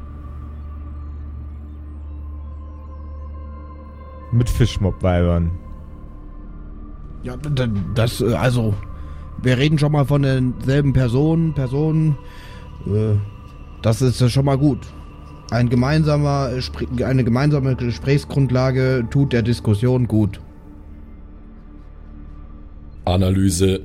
[4.31, 5.51] Mit Fischmob-Weibern.
[7.25, 7.37] Ja,
[7.97, 8.75] das, äh, also,
[9.45, 12.16] wir reden schon mal von denselben Personen, Personen.
[12.86, 13.16] Äh,
[13.82, 14.80] das ist schon mal gut.
[15.51, 20.40] Ein gemeinsamer, äh, eine gemeinsame Gesprächsgrundlage tut der Diskussion gut.
[23.05, 23.80] Analyse.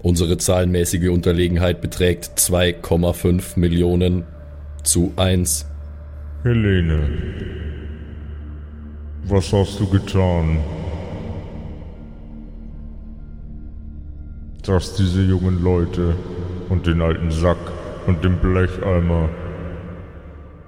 [0.00, 4.24] Unsere zahlenmäßige Unterlegenheit beträgt 2,5 Millionen
[4.84, 5.66] zu 1.
[6.44, 7.10] Helene,
[9.24, 10.58] was hast du getan?
[14.68, 16.14] Das diese jungen Leute
[16.68, 17.56] und den alten Sack
[18.06, 19.30] und den Blecheimer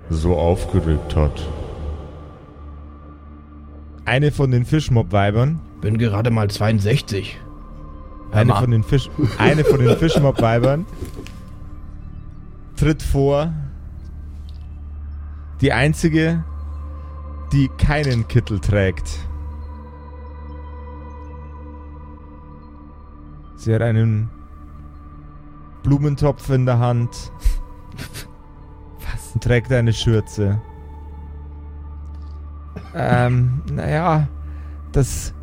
[0.08, 1.46] so aufgeregt hat.
[4.06, 7.38] Eine von den Fischmob-Weibern Bin gerade mal 62.
[8.32, 10.86] Eine von den Fisch, eine von den Fischmob-Weibern
[12.76, 13.52] tritt vor.
[15.60, 16.42] Die einzige,
[17.52, 19.29] die keinen Kittel trägt.
[23.60, 24.30] Sie hat einen
[25.82, 27.10] Blumentopf in der Hand.
[29.00, 29.34] Was?
[29.34, 30.62] Und trägt eine Schürze.
[32.94, 34.28] Ähm, naja,
[34.92, 35.34] das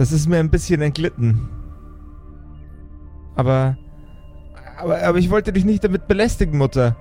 [0.00, 1.46] das ist mir ein bisschen entglitten.
[3.36, 3.76] Aber,
[4.78, 6.96] aber, aber ich wollte dich nicht damit belästigen, Mutter.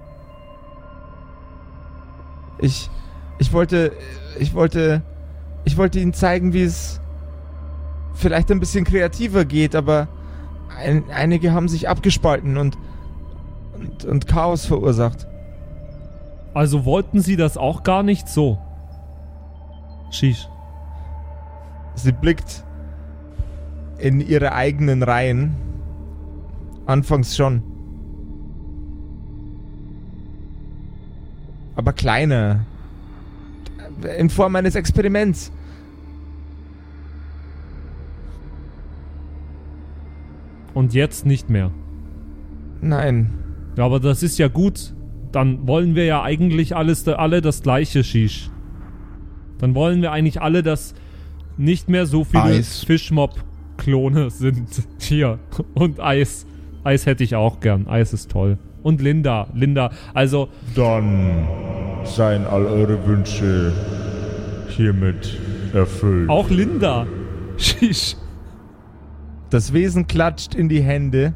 [2.58, 2.90] Ich,
[3.38, 3.94] ich wollte,
[4.38, 5.02] ich wollte,
[5.64, 7.00] ich wollte ihnen zeigen, wie es
[8.20, 10.08] vielleicht ein bisschen kreativer geht, aber
[10.78, 12.78] ein, einige haben sich abgespalten und,
[13.74, 15.28] und, und Chaos verursacht.
[16.54, 18.60] Also wollten sie das auch gar nicht so.
[20.12, 20.48] Shish.
[21.96, 22.64] Sie blickt
[23.98, 25.56] in ihre eigenen Reihen.
[26.86, 27.62] Anfangs schon.
[31.76, 32.66] Aber kleiner.
[34.18, 35.52] In Form eines Experiments.
[40.80, 41.72] Und jetzt nicht mehr.
[42.80, 43.32] Nein.
[43.76, 44.94] Ja, aber das ist ja gut.
[45.34, 48.50] Dann wollen wir ja eigentlich alles, alle das gleiche, Shish.
[49.58, 50.94] Dann wollen wir eigentlich alle, dass
[51.58, 52.64] nicht mehr so viele.
[52.64, 54.70] Fischmob-Klone sind.
[55.02, 55.40] Hier.
[55.74, 56.46] Und Eis.
[56.86, 57.90] Eis hätte ich auch gern.
[57.90, 58.58] Eis ist toll.
[58.82, 59.48] Und Linda.
[59.54, 59.92] Linda.
[60.14, 61.46] Also, Dann
[62.06, 63.74] seien all eure Wünsche
[64.70, 65.38] hiermit
[65.74, 66.30] erfüllt.
[66.30, 67.06] auch Linda.
[67.58, 68.16] Shish.
[69.50, 71.34] Das Wesen klatscht in die Hände.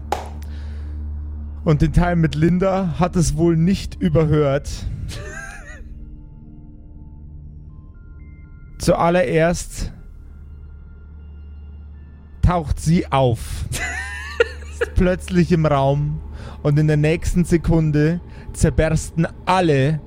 [1.64, 4.70] Und den Teil mit Linda hat es wohl nicht überhört.
[8.78, 9.92] Zuallererst
[12.44, 13.66] taucht sie auf.
[14.96, 16.22] Plötzlich im Raum
[16.62, 18.20] und in der nächsten Sekunde
[18.54, 20.00] zerbersten alle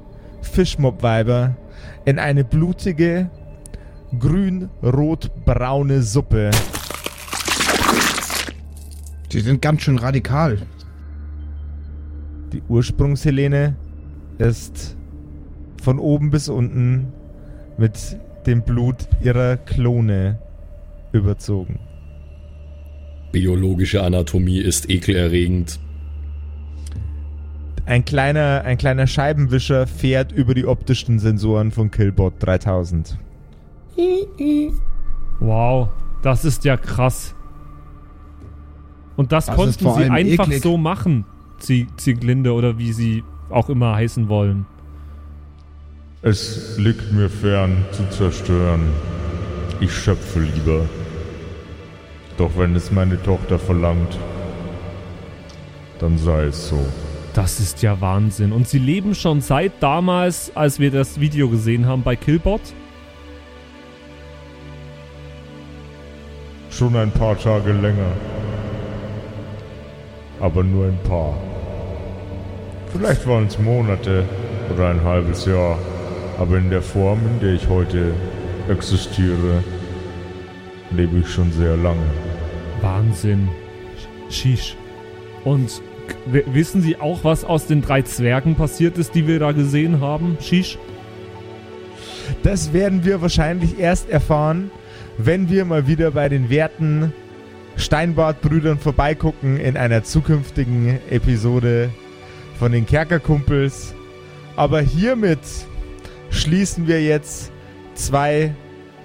[0.43, 1.57] Fischmob-Weiber
[2.05, 3.31] in eine blutige,
[4.17, 6.51] grün-rot-braune Suppe.
[9.37, 10.57] Sie sind ganz schön radikal.
[12.55, 13.77] Die Ursprungshelene
[14.39, 14.97] ist
[15.83, 17.13] von oben bis unten
[17.77, 20.39] mit dem Blut ihrer Klone
[21.13, 21.79] überzogen.
[23.31, 25.81] Biologische Anatomie ist ekelerregend.
[27.85, 33.19] Ein kleiner, ein kleiner Scheibenwischer fährt über die optischen Sensoren von Killbot 3000.
[35.41, 35.91] Wow,
[36.23, 37.35] das ist ja krass.
[39.17, 40.63] Und das, Das konnten sie einfach eklig.
[40.63, 41.25] so machen,
[41.59, 44.67] Zie- Zieglinde oder wie sie auch immer heißen wollen.
[46.23, 48.81] Es liegt mir fern zu zerstören.
[49.81, 50.83] Ich schöpfe lieber.
[52.37, 54.19] Doch wenn es meine Tochter verlangt,
[55.99, 56.79] dann sei es so.
[57.33, 58.53] Das ist ja Wahnsinn.
[58.53, 62.61] Und sie leben schon seit damals, als wir das Video gesehen haben bei Killbot.
[66.71, 68.13] Schon ein paar Tage länger.
[70.41, 71.35] Aber nur ein paar.
[72.93, 74.25] Vielleicht waren es Monate
[74.73, 75.79] oder ein halbes Jahr.
[76.39, 78.13] Aber in der Form, in der ich heute
[78.69, 79.63] existiere,
[80.91, 82.07] lebe ich schon sehr lange.
[82.83, 83.49] Wahnsinn.
[84.29, 84.77] Shish.
[85.45, 85.81] Und
[86.27, 90.37] wissen Sie auch, was aus den drei Zwergen passiert ist, die wir da gesehen haben?
[90.41, 90.79] Shish?
[92.43, 94.71] Das werden wir wahrscheinlich erst erfahren,
[95.19, 97.13] wenn wir mal wieder bei den werten
[97.77, 101.91] Steinbart-Brüdern vorbeigucken in einer zukünftigen Episode
[102.59, 103.95] von den Kerkerkumpels.
[104.57, 105.39] Aber hiermit
[106.31, 107.53] schließen wir jetzt
[107.95, 108.55] zwei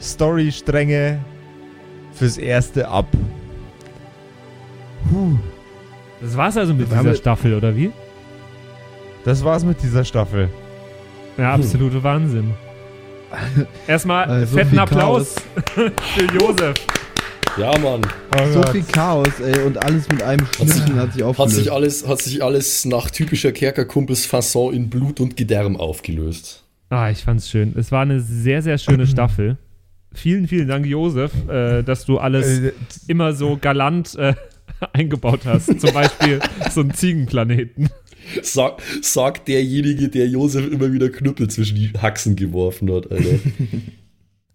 [0.01, 1.19] Storystränge
[2.13, 3.07] fürs erste ab.
[5.09, 5.37] Puh,
[6.21, 7.91] Das war's also mit dieser Staffel, oder wie?
[9.25, 10.49] das war's mit dieser Staffel.
[11.37, 12.53] Ja, absolute Wahnsinn.
[13.87, 15.35] Erstmal Äh, so fetten Applaus
[15.75, 16.73] für Josef.
[17.57, 18.01] Ja, Mann.
[18.39, 21.55] Oh So viel Chaos, ey, und alles mit einem Schnipsen hat sich Hat aufgelöst.
[21.55, 26.63] sich alles, hat sich alles nach typischer Kerkerkumpels-Fasson in Blut und Gedärm aufgelöst.
[26.89, 27.73] Ah, ich fand's schön.
[27.77, 29.57] Es war eine sehr, sehr schöne Staffel.
[30.13, 32.71] Vielen, vielen Dank, Josef, äh, dass du alles Äh,
[33.07, 34.33] immer so galant äh,
[34.93, 35.79] eingebaut hast.
[35.79, 36.39] Zum Beispiel
[36.71, 37.89] so einen Ziegenplaneten.
[38.43, 43.39] Sag, sagt derjenige, der Josef immer wieder Knüppel zwischen die Haxen geworfen hat, Alter.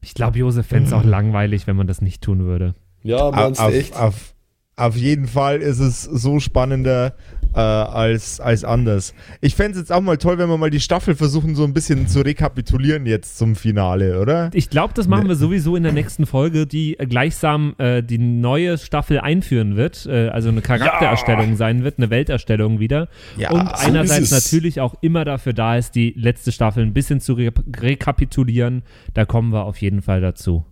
[0.03, 2.75] Ich glaube, Josef fänd's auch langweilig, wenn man das nicht tun würde.
[3.07, 3.97] Ja, meinst du auf, echt?
[3.97, 4.35] Auf,
[4.77, 7.15] auf jeden Fall ist es so spannender
[7.55, 9.15] äh, als, als anders.
[9.41, 11.73] Ich fände es jetzt auch mal toll, wenn wir mal die Staffel versuchen, so ein
[11.73, 14.51] bisschen zu rekapitulieren jetzt zum Finale, oder?
[14.53, 18.19] Ich glaube, das machen wir sowieso in der nächsten Folge, die äh, gleichsam äh, die
[18.19, 20.05] neue Staffel einführen wird.
[20.05, 23.09] Äh, also eine Charaktererstellung sein wird, eine Welterstellung wieder.
[23.39, 24.45] Ja, und so einerseits ist es.
[24.53, 27.51] natürlich auch immer dafür da ist, die letzte Staffel ein bisschen zu re
[27.81, 28.83] rekapitulieren.
[29.15, 30.67] Da kommen wir auf jeden Fall dazu.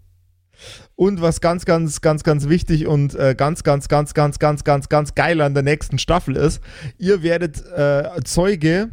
[0.96, 4.88] Und was ganz, ganz, ganz, ganz wichtig und äh, ganz, ganz, ganz, ganz, ganz, ganz,
[4.88, 6.61] ganz geil an der nächsten Staffel ist,
[6.98, 8.90] ihr werdet äh, Zeuge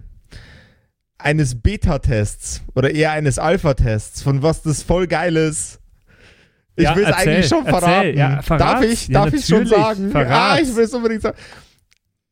[1.17, 5.79] eines Beta-Tests oder eher eines Alpha-Tests, von was das voll geil ist.
[6.75, 8.17] Ich Ja, will es eigentlich schon verraten.
[8.17, 10.09] Ja, darf ich, Ja, darf ich schon sagen?
[10.11, 10.61] Verrat's.
[10.69, 11.37] ich will es unbedingt sagen.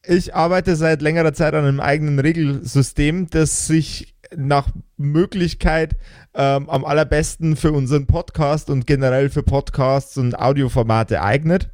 [0.08, 4.70] Ich arbeite seit längerer Zeit an einem eigenen Regelsystem, das sich nach
[5.00, 5.96] Möglichkeit
[6.36, 11.70] ähm, am allerbesten für unseren Podcast und generell für Podcasts und Audioformate eignet.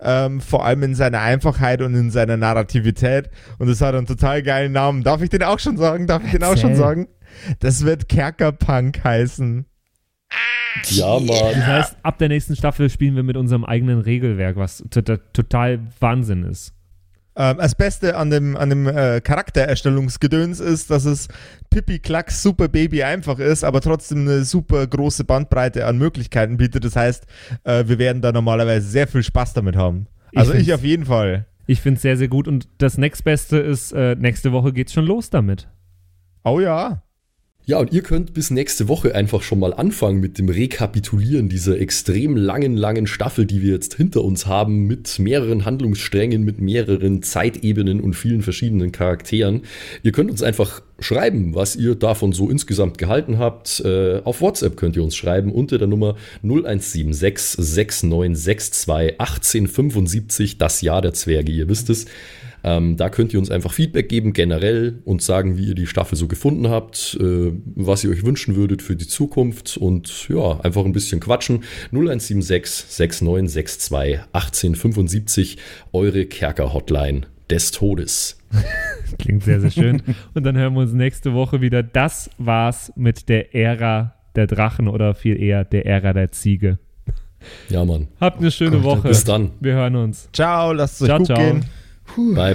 [0.00, 3.30] Ähm, vor allem in seiner Einfachheit und in seiner Narrativität.
[3.58, 5.02] Und es hat einen total geilen Namen.
[5.02, 6.06] Darf ich den auch schon sagen?
[6.06, 7.08] Darf ich den auch schon sagen?
[7.60, 9.64] Das wird Kerkerpunk heißen.
[10.90, 11.28] Ja, Mann.
[11.28, 15.00] Das heißt, ab der nächsten Staffel spielen wir mit unserem eigenen Regelwerk, was to-
[15.32, 16.74] total Wahnsinn ist.
[17.36, 21.28] Ähm, das Beste an dem, an dem äh, Charaktererstellungsgedöns ist, dass es
[21.70, 26.84] Pippi Klacks super Baby einfach ist, aber trotzdem eine super große Bandbreite an Möglichkeiten bietet.
[26.84, 27.26] Das heißt,
[27.64, 30.06] äh, wir werden da normalerweise sehr viel Spaß damit haben.
[30.32, 31.46] Ich Also ich, find's- auf jeden Fall.
[31.66, 32.46] Ich finde es sehr, sehr gut.
[32.46, 35.68] Und das nächstbeste ist, äh, nächste Woche geht's schon los damit.
[36.44, 37.02] Oh ja.
[37.66, 41.80] Ja, und ihr könnt bis nächste Woche einfach schon mal anfangen mit dem Rekapitulieren dieser
[41.80, 47.22] extrem langen, langen Staffel, die wir jetzt hinter uns haben, mit mehreren Handlungssträngen, mit mehreren
[47.22, 49.62] Zeitebenen und vielen verschiedenen Charakteren.
[50.02, 53.80] Ihr könnt uns einfach schreiben, was ihr davon so insgesamt gehalten habt.
[53.80, 61.00] Äh, auf WhatsApp könnt ihr uns schreiben unter der Nummer 0176 6962 1875, das Jahr
[61.00, 62.04] der Zwerge, ihr wisst es.
[62.64, 66.16] Ähm, da könnt ihr uns einfach Feedback geben, generell, und sagen, wie ihr die Staffel
[66.16, 70.84] so gefunden habt, äh, was ihr euch wünschen würdet für die Zukunft und ja, einfach
[70.84, 71.62] ein bisschen quatschen.
[71.92, 75.58] 0176 6962 1875,
[75.92, 78.38] eure Kerker-Hotline des Todes.
[79.18, 80.02] Klingt sehr, sehr schön.
[80.32, 81.82] Und dann hören wir uns nächste Woche wieder.
[81.82, 86.78] Das war's mit der Ära der Drachen oder viel eher der Ära der Ziege.
[87.68, 88.08] Ja, Mann.
[88.20, 89.08] Habt eine schöne Gott, Woche.
[89.08, 89.50] Bis dann.
[89.60, 90.30] Wir hören uns.
[90.32, 91.38] Ciao, lasst es euch Ciao, gut ciao.
[91.38, 91.64] gehen.
[92.06, 92.54] Puh, Bye,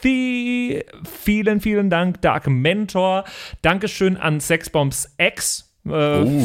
[0.00, 0.84] Kimmithy,
[1.22, 3.24] vielen, vielen Dank, Dark Mentor,
[3.62, 5.62] Dankeschön an Sexbombs X.
[5.86, 5.90] Äh,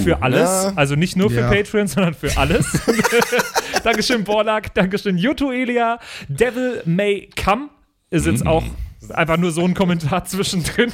[0.04, 0.74] für alles, ja.
[0.76, 1.50] also nicht nur für Ja.
[1.50, 2.66] Patreon, sondern für alles.
[3.84, 4.74] Dankeschön, Borlak.
[4.76, 5.98] Dankeschön, Yuto Elia.
[6.28, 7.70] Devil May Come
[8.12, 8.64] ist jetzt auch
[9.10, 10.92] einfach nur so ein Kommentar zwischendrin.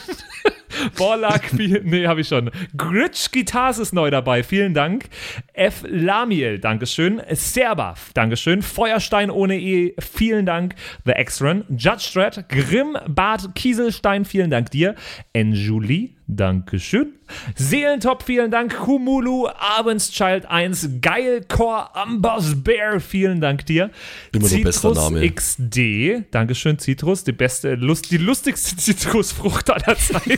[0.98, 2.52] Borlak, viel, nee, habe ich schon.
[2.76, 5.06] Gritsch Guitars ist neu dabei, vielen Dank.
[5.54, 5.84] F.
[5.88, 7.22] Lamiel, Dankeschön.
[7.32, 8.62] Serbaf, Dankeschön.
[8.62, 10.76] Feuerstein ohne E, vielen Dank.
[11.06, 14.96] The X-Run, Judge Dredd, Grimm, Bart Kieselstein, vielen Dank dir.
[15.34, 17.14] Enjulie, Dankeschön.
[17.56, 18.86] Seelentop, vielen Dank.
[18.86, 23.92] Humulu, Abendschild 1, Geilcore, Amboss Bear, vielen Dank dir.
[24.34, 25.30] Immer Citrus Name.
[25.32, 30.38] XD, Dankeschön, Citrus, die beste, Lust, die lustigste Zitrusfrucht aller Zeiten.